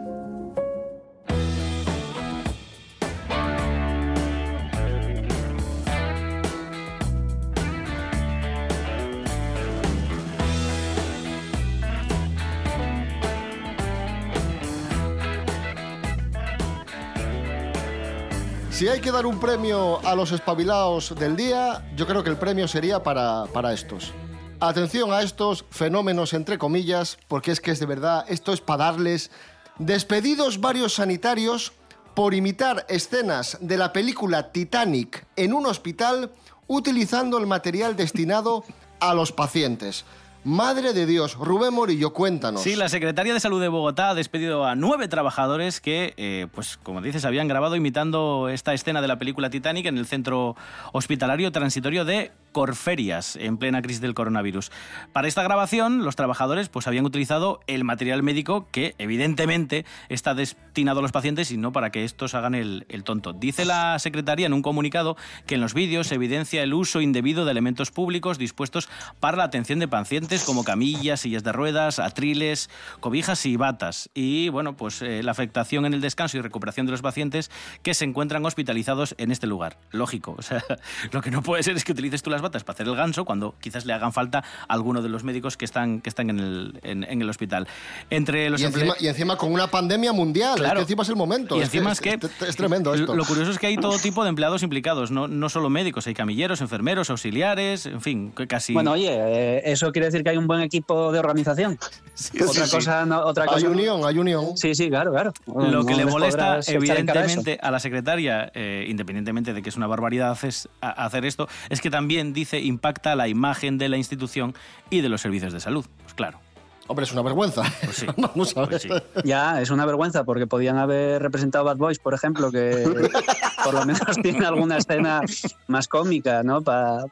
Si 18.73 18.87
hay 18.87 19.01
que 19.01 19.11
dar 19.11 19.27
un 19.27 19.39
premio 19.39 20.03
a 20.03 20.15
los 20.15 20.31
espabilados 20.31 21.13
del 21.15 21.35
día, 21.35 21.87
yo 21.95 22.07
creo 22.07 22.23
que 22.23 22.31
el 22.31 22.37
premio 22.37 22.67
sería 22.67 23.03
para, 23.03 23.45
para 23.53 23.71
estos. 23.71 24.11
Atención 24.59 25.13
a 25.13 25.21
estos 25.21 25.63
fenómenos, 25.69 26.33
entre 26.33 26.57
comillas, 26.57 27.19
porque 27.27 27.51
es 27.51 27.61
que 27.61 27.69
es 27.69 27.79
de 27.79 27.85
verdad, 27.85 28.25
esto 28.29 28.51
es 28.51 28.61
para 28.61 28.85
darles 28.85 29.29
despedidos 29.77 30.59
varios 30.59 30.95
sanitarios 30.95 31.73
por 32.15 32.33
imitar 32.33 32.83
escenas 32.89 33.59
de 33.61 33.77
la 33.77 33.93
película 33.93 34.51
Titanic 34.51 35.23
en 35.35 35.53
un 35.53 35.67
hospital 35.67 36.31
utilizando 36.65 37.37
el 37.37 37.45
material 37.45 37.95
destinado 37.95 38.63
a 38.99 39.13
los 39.13 39.31
pacientes. 39.31 40.03
Madre 40.45 40.91
de 40.91 41.05
Dios, 41.05 41.35
Rubén 41.35 41.73
Morillo, 41.73 42.11
cuéntanos. 42.11 42.61
Sí, 42.61 42.75
la 42.75 42.89
Secretaría 42.89 43.33
de 43.33 43.39
Salud 43.39 43.61
de 43.61 43.69
Bogotá 43.69 44.09
ha 44.09 44.13
despedido 44.13 44.65
a 44.65 44.75
nueve 44.75 45.07
trabajadores 45.07 45.79
que, 45.79 46.13
eh, 46.17 46.47
pues 46.53 46.77
como 46.83 47.01
dices, 47.01 47.23
habían 47.23 47.47
grabado 47.47 47.77
imitando 47.77 48.49
esta 48.49 48.73
escena 48.73 49.01
de 49.01 49.07
la 49.07 49.17
película 49.17 49.49
Titanic 49.49 49.85
en 49.85 49.97
el 49.97 50.05
centro 50.05 50.57
hospitalario 50.91 51.51
transitorio 51.53 52.03
de 52.03 52.31
Corferias, 52.53 53.35
en 53.35 53.57
plena 53.57 53.81
crisis 53.81 53.99
del 53.99 54.13
coronavirus. 54.13 54.71
Para 55.11 55.27
esta 55.27 55.43
grabación, 55.43 56.05
los 56.05 56.15
trabajadores 56.15 56.69
pues, 56.69 56.87
habían 56.87 57.05
utilizado 57.05 57.59
el 57.67 57.83
material 57.83 58.23
médico 58.23 58.67
que, 58.71 58.95
evidentemente, 58.97 59.85
está 60.07 60.33
destinado 60.33 60.99
a 60.99 61.01
los 61.01 61.11
pacientes 61.11 61.51
y 61.51 61.57
no 61.57 61.73
para 61.73 61.89
que 61.89 62.05
estos 62.05 62.35
hagan 62.35 62.55
el, 62.55 62.85
el 62.87 63.03
tonto. 63.03 63.33
Dice 63.33 63.65
la 63.65 63.99
Secretaría 63.99 64.45
en 64.45 64.53
un 64.53 64.61
comunicado 64.61 65.17
que 65.45 65.55
en 65.55 65.61
los 65.61 65.73
vídeos 65.73 66.07
se 66.07 66.15
evidencia 66.15 66.63
el 66.63 66.73
uso 66.73 67.01
indebido 67.01 67.43
de 67.43 67.51
elementos 67.51 67.91
públicos 67.91 68.37
dispuestos 68.37 68.87
para 69.19 69.35
la 69.35 69.43
atención 69.43 69.79
de 69.79 69.87
pacientes 69.87 70.43
como 70.43 70.63
camillas, 70.63 71.21
sillas 71.21 71.43
de 71.43 71.51
ruedas, 71.51 71.99
atriles, 71.99 72.69
cobijas 72.99 73.45
y 73.45 73.57
batas. 73.57 74.09
Y 74.13 74.49
bueno, 74.49 74.77
pues 74.77 75.01
eh, 75.01 75.23
la 75.23 75.31
afectación 75.31 75.85
en 75.85 75.93
el 75.93 76.01
descanso 76.01 76.37
y 76.37 76.41
recuperación 76.41 76.85
de 76.85 76.91
los 76.91 77.01
pacientes 77.01 77.49
que 77.81 77.93
se 77.93 78.05
encuentran 78.05 78.45
hospitalizados 78.45 79.15
en 79.17 79.31
este 79.31 79.47
lugar. 79.47 79.79
Lógico, 79.91 80.35
o 80.37 80.41
sea, 80.41 80.63
lo 81.11 81.21
que 81.21 81.31
no 81.31 81.41
puede 81.41 81.63
ser 81.63 81.75
es 81.75 81.83
que 81.83 81.91
utilices 81.91 82.21
tú 82.21 82.29
las 82.29 82.41
batas 82.43 82.63
para 82.63 82.75
hacer 82.75 82.87
el 82.87 82.95
ganso 82.95 83.25
cuando 83.25 83.55
quizás 83.59 83.85
le 83.85 83.93
hagan 83.93 84.13
falta 84.13 84.43
a 84.67 84.73
alguno 84.73 85.01
de 85.01 85.09
los 85.09 85.23
médicos 85.23 85.57
que 85.57 85.65
están, 85.65 85.99
que 86.01 86.09
están 86.09 86.29
en, 86.29 86.39
el, 86.39 86.79
en, 86.83 87.03
en 87.03 87.21
el 87.21 87.29
hospital. 87.29 87.67
Entre 88.11 88.49
los 88.51 88.61
Y 88.61 88.65
encima, 88.65 88.93
y 88.99 89.07
encima 89.07 89.35
con 89.37 89.51
una 89.51 89.67
pandemia 89.67 90.13
mundial, 90.13 90.55
Claro. 90.57 90.73
es 90.73 90.75
que 90.75 90.81
encima 90.81 91.03
es 91.03 91.09
el 91.09 91.15
momento. 91.15 91.57
Y 91.57 91.61
encima 91.61 91.91
es, 91.91 91.99
que, 92.01 92.11
es, 92.21 92.41
es 92.47 92.55
tremendo 92.55 92.93
esto. 92.93 93.15
Lo 93.15 93.25
curioso 93.25 93.49
es 93.51 93.57
que 93.57 93.67
hay 93.67 93.77
todo 93.77 93.97
tipo 93.97 94.23
de 94.23 94.29
empleados 94.29 94.61
implicados, 94.63 95.09
no, 95.11 95.27
no 95.27 95.49
solo 95.49 95.69
médicos, 95.69 96.05
hay 96.07 96.13
camilleros, 96.13 96.61
enfermeros, 96.61 97.09
auxiliares, 97.09 97.85
en 97.85 98.01
fin, 98.01 98.31
casi... 98.47 98.73
Bueno, 98.73 98.91
oye, 98.91 99.09
eh, 99.09 99.61
eso 99.65 99.91
quiere 99.91 100.07
decir 100.07 100.23
que 100.23 100.29
hay 100.31 100.37
un 100.37 100.47
buen 100.47 100.61
equipo 100.61 101.11
de 101.11 101.19
organización. 101.19 101.73
otra 101.77 102.15
sí, 102.15 102.37
sí. 102.65 102.75
cosa, 102.75 103.05
no, 103.05 103.21
otra 103.21 103.43
Hay 103.45 103.49
cosa. 103.49 103.69
unión, 103.69 104.01
hay 104.05 104.17
unión. 104.17 104.57
Sí, 104.57 104.75
sí, 104.75 104.89
claro, 104.89 105.11
claro. 105.11 105.31
Lo 105.47 105.69
No 105.71 105.85
que 105.85 105.95
le 105.95 106.03
les 106.03 106.11
molesta, 106.13 106.59
evidentemente, 106.67 107.59
a 107.61 107.71
la 107.71 107.79
secretaria, 107.79 108.51
eh, 108.53 108.85
independientemente 108.89 109.53
de 109.53 109.61
que 109.61 109.69
es 109.69 109.77
una 109.77 109.87
barbaridad 109.87 110.37
hacer 110.81 111.25
esto, 111.25 111.47
es 111.69 111.81
que 111.81 111.89
también, 111.89 112.32
dice, 112.33 112.59
impacta 112.59 113.15
la 113.15 113.27
imagen 113.27 113.77
de 113.77 113.89
la 113.89 113.97
institución 113.97 114.53
y 114.89 115.01
de 115.01 115.09
los 115.09 115.21
servicios 115.21 115.53
de 115.53 115.59
salud. 115.59 115.85
Pues 116.03 116.13
claro. 116.13 116.39
Hombre, 116.87 117.05
es 117.05 117.13
una 117.13 117.21
vergüenza. 117.21 117.63
Pues 117.83 118.05
Vamos 118.17 118.57
a 118.57 118.65
ver. 118.65 118.81
Ya, 119.23 119.61
es 119.61 119.69
una 119.69 119.85
vergüenza 119.85 120.25
porque 120.25 120.47
podían 120.47 120.77
haber 120.77 121.21
representado 121.21 121.63
Bad 121.63 121.77
Boys, 121.77 121.99
por 121.99 122.13
ejemplo, 122.13 122.51
que 122.51 122.83
por 123.63 123.73
lo 123.73 123.85
menos 123.85 124.01
tiene 124.21 124.45
alguna 124.45 124.77
escena 124.77 125.21
más 125.67 125.87
cómica, 125.87 126.43
¿no? 126.43 126.61
Para 126.61 127.05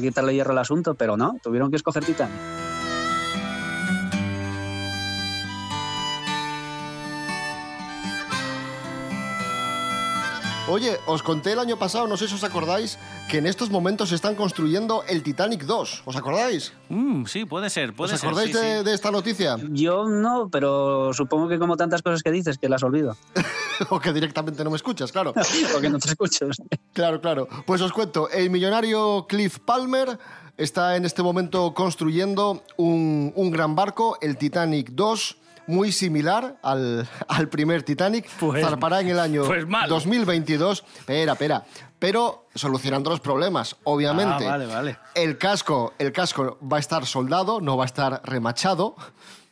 quitarle 0.00 0.34
hierro 0.34 0.52
al 0.52 0.58
asunto, 0.58 0.94
pero 0.94 1.16
no, 1.16 1.36
tuvieron 1.42 1.70
que 1.70 1.76
escoger 1.76 2.04
Titanic. 2.04 2.59
Oye, 10.70 10.98
os 11.06 11.24
conté 11.24 11.50
el 11.52 11.58
año 11.58 11.76
pasado, 11.78 12.06
no 12.06 12.16
sé 12.16 12.28
si 12.28 12.34
os 12.36 12.44
acordáis, 12.44 12.96
que 13.28 13.38
en 13.38 13.46
estos 13.48 13.70
momentos 13.70 14.10
se 14.10 14.14
están 14.14 14.36
construyendo 14.36 15.02
el 15.08 15.24
Titanic 15.24 15.64
2. 15.64 16.02
¿Os 16.04 16.14
acordáis? 16.14 16.72
Mm, 16.88 17.24
sí, 17.24 17.44
puede 17.44 17.68
ser, 17.70 17.92
puede 17.92 18.14
¿Os 18.14 18.20
ser. 18.20 18.28
acordáis 18.28 18.52
sí, 18.56 18.62
de, 18.62 18.78
sí. 18.78 18.84
de 18.84 18.94
esta 18.94 19.10
noticia? 19.10 19.56
Yo 19.70 20.08
no, 20.08 20.48
pero 20.48 21.12
supongo 21.12 21.48
que 21.48 21.58
como 21.58 21.76
tantas 21.76 22.02
cosas 22.02 22.22
que 22.22 22.30
dices, 22.30 22.56
que 22.56 22.68
las 22.68 22.84
olvido. 22.84 23.16
o 23.90 23.98
que 23.98 24.12
directamente 24.12 24.62
no 24.62 24.70
me 24.70 24.76
escuchas, 24.76 25.10
claro. 25.10 25.34
Porque 25.72 25.90
no 25.90 25.98
te 25.98 26.08
escucho. 26.08 26.46
Claro, 26.92 27.20
claro. 27.20 27.48
Pues 27.66 27.80
os 27.80 27.92
cuento, 27.92 28.30
el 28.30 28.48
millonario 28.50 29.26
Cliff 29.28 29.58
Palmer 29.58 30.20
está 30.56 30.94
en 30.94 31.04
este 31.04 31.24
momento 31.24 31.74
construyendo 31.74 32.62
un, 32.76 33.32
un 33.34 33.50
gran 33.50 33.74
barco, 33.74 34.18
el 34.20 34.36
Titanic 34.36 34.90
2, 34.90 35.36
muy 35.70 35.92
similar 35.92 36.56
al, 36.62 37.08
al 37.28 37.48
primer 37.48 37.82
Titanic. 37.82 38.28
Pues- 38.38 38.62
Zarpará 38.64 39.00
en 39.00 39.08
el 39.08 39.18
año 39.18 39.44
pues 39.44 39.66
mal. 39.66 39.88
2022. 39.88 40.84
Espera, 40.98 41.32
espera. 41.32 41.64
Pero 41.98 42.46
solucionando 42.54 43.10
los 43.10 43.20
problemas, 43.20 43.76
obviamente. 43.84 44.46
Ah, 44.46 44.52
vale, 44.52 44.66
vale. 44.66 44.98
El 45.14 45.36
casco, 45.38 45.92
el 45.98 46.12
casco 46.12 46.58
va 46.60 46.78
a 46.78 46.80
estar 46.80 47.04
soldado, 47.06 47.60
no 47.60 47.76
va 47.76 47.84
a 47.84 47.86
estar 47.86 48.22
remachado. 48.24 48.96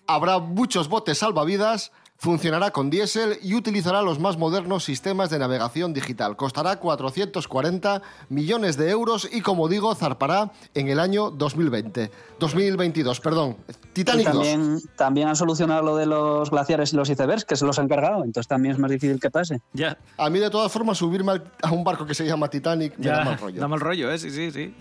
Habrá 0.07 0.39
muchos 0.39 0.89
botes 0.89 1.19
salvavidas, 1.19 1.93
funcionará 2.21 2.73
con 2.73 2.91
diésel 2.91 3.39
y 3.43 3.55
utilizará 3.55 4.03
los 4.03 4.19
más 4.19 4.37
modernos 4.37 4.83
sistemas 4.85 5.31
de 5.31 5.39
navegación 5.39 5.93
digital. 5.95 6.35
Costará 6.37 6.77
440 6.81 8.03
millones 8.29 8.77
de 8.77 8.91
euros 8.91 9.29
y, 9.31 9.41
como 9.41 9.69
digo, 9.69 9.95
zarpará 9.95 10.51
en 10.75 10.89
el 10.89 10.99
año 10.99 11.31
2020. 11.31 12.11
2022, 12.41 13.21
perdón. 13.21 13.57
Y 13.69 13.73
Titanic 14.05 14.27
2. 14.27 14.35
también, 14.35 14.79
también 14.97 15.29
han 15.29 15.37
solucionado 15.37 15.83
lo 15.83 15.97
de 15.97 16.07
los 16.07 16.51
glaciares 16.51 16.93
y 16.93 16.97
los 16.97 17.09
icebergs, 17.09 17.45
que 17.45 17.55
se 17.57 17.65
los 17.65 17.79
han 17.79 17.89
cargado, 17.89 18.25
entonces 18.25 18.49
también 18.49 18.75
es 18.75 18.79
más 18.81 18.91
difícil 18.91 19.21
que 19.21 19.31
pase. 19.31 19.61
Ya, 19.73 19.97
A 20.17 20.29
mí, 20.29 20.39
de 20.41 20.51
todas 20.51 20.71
formas, 20.73 20.99
subirme 20.99 21.33
al- 21.33 21.53
a 21.63 21.71
un 21.71 21.85
barco 21.85 22.05
que 22.05 22.15
se 22.15 22.25
llama 22.27 22.49
Titanic 22.51 22.99
me 22.99 23.07
da 23.07 23.25
mal 23.25 23.39
rollo. 23.39 23.61
da 23.61 23.69
mal 23.69 23.81
rollo, 23.81 24.11
¿eh? 24.13 24.19
Sí, 24.19 24.31
sí, 24.31 24.51
sí. 24.51 24.75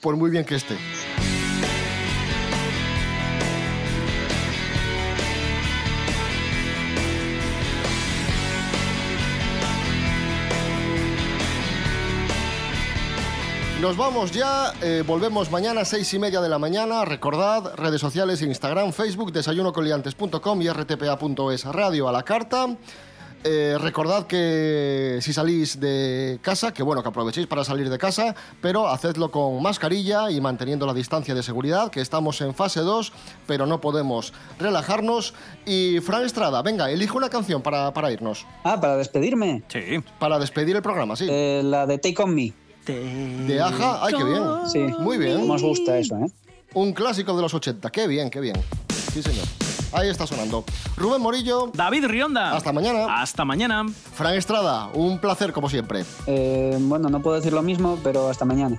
Por 0.00 0.16
muy 0.16 0.30
bien 0.30 0.44
que 0.44 0.54
esté. 0.54 0.76
Nos 13.80 13.96
vamos 13.96 14.32
ya, 14.32 14.72
eh, 14.82 15.04
volvemos 15.06 15.52
mañana 15.52 15.82
a 15.82 15.84
seis 15.84 16.12
y 16.12 16.18
media 16.18 16.40
de 16.40 16.48
la 16.48 16.58
mañana. 16.58 17.04
Recordad, 17.04 17.76
redes 17.76 18.00
sociales, 18.00 18.42
Instagram, 18.42 18.90
Facebook, 18.92 19.32
desayunocoliantes.com 19.32 20.62
y 20.62 20.68
rtpa.es, 20.68 21.64
radio 21.64 22.08
a 22.08 22.12
la 22.12 22.24
carta. 22.24 22.76
Eh, 23.44 23.76
recordad 23.80 24.26
que 24.26 25.20
si 25.22 25.32
salís 25.32 25.78
de 25.78 26.40
casa, 26.42 26.74
que 26.74 26.82
bueno, 26.82 27.04
que 27.04 27.10
aprovechéis 27.10 27.46
para 27.46 27.62
salir 27.62 27.88
de 27.88 27.98
casa, 27.98 28.34
pero 28.60 28.88
hacedlo 28.88 29.30
con 29.30 29.62
mascarilla 29.62 30.28
y 30.32 30.40
manteniendo 30.40 30.84
la 30.84 30.92
distancia 30.92 31.32
de 31.32 31.44
seguridad, 31.44 31.88
que 31.92 32.00
estamos 32.00 32.40
en 32.40 32.56
fase 32.56 32.80
2, 32.80 33.12
pero 33.46 33.64
no 33.66 33.80
podemos 33.80 34.32
relajarnos. 34.58 35.34
Y 35.66 36.00
Fran 36.00 36.24
Estrada, 36.24 36.62
venga, 36.62 36.90
elige 36.90 37.16
una 37.16 37.30
canción 37.30 37.62
para, 37.62 37.92
para 37.92 38.10
irnos. 38.10 38.44
Ah, 38.64 38.80
para 38.80 38.96
despedirme. 38.96 39.62
Sí. 39.68 40.02
Para 40.18 40.40
despedir 40.40 40.74
el 40.74 40.82
programa, 40.82 41.14
sí. 41.14 41.28
Eh, 41.30 41.62
la 41.64 41.86
de 41.86 41.98
Take 41.98 42.20
On 42.20 42.34
Me. 42.34 42.52
De 42.92 43.60
Aja, 43.60 44.04
ay, 44.04 44.14
qué 44.16 44.24
bien. 44.24 44.42
Sí. 44.72 44.78
Muy 45.00 45.18
bien. 45.18 45.40
¿Cómo 45.40 45.54
os 45.54 45.62
gusta 45.62 45.98
eso, 45.98 46.16
eh? 46.18 46.30
Un 46.74 46.92
clásico 46.92 47.34
de 47.34 47.42
los 47.42 47.54
80, 47.54 47.90
qué 47.90 48.06
bien, 48.06 48.30
qué 48.30 48.40
bien. 48.40 48.56
Sí, 49.12 49.22
señor. 49.22 49.44
Ahí 49.92 50.08
está 50.10 50.26
sonando. 50.26 50.64
Rubén 50.96 51.22
Morillo. 51.22 51.70
David 51.72 52.04
Rionda. 52.06 52.54
Hasta 52.54 52.72
mañana. 52.72 53.22
Hasta 53.22 53.44
mañana. 53.46 53.86
Fran 54.14 54.34
Estrada, 54.34 54.90
un 54.92 55.18
placer 55.18 55.52
como 55.52 55.70
siempre. 55.70 56.04
Eh, 56.26 56.76
Bueno, 56.78 57.08
no 57.08 57.20
puedo 57.22 57.36
decir 57.36 57.52
lo 57.54 57.62
mismo, 57.62 57.98
pero 58.04 58.28
hasta 58.28 58.44
mañana. 58.44 58.78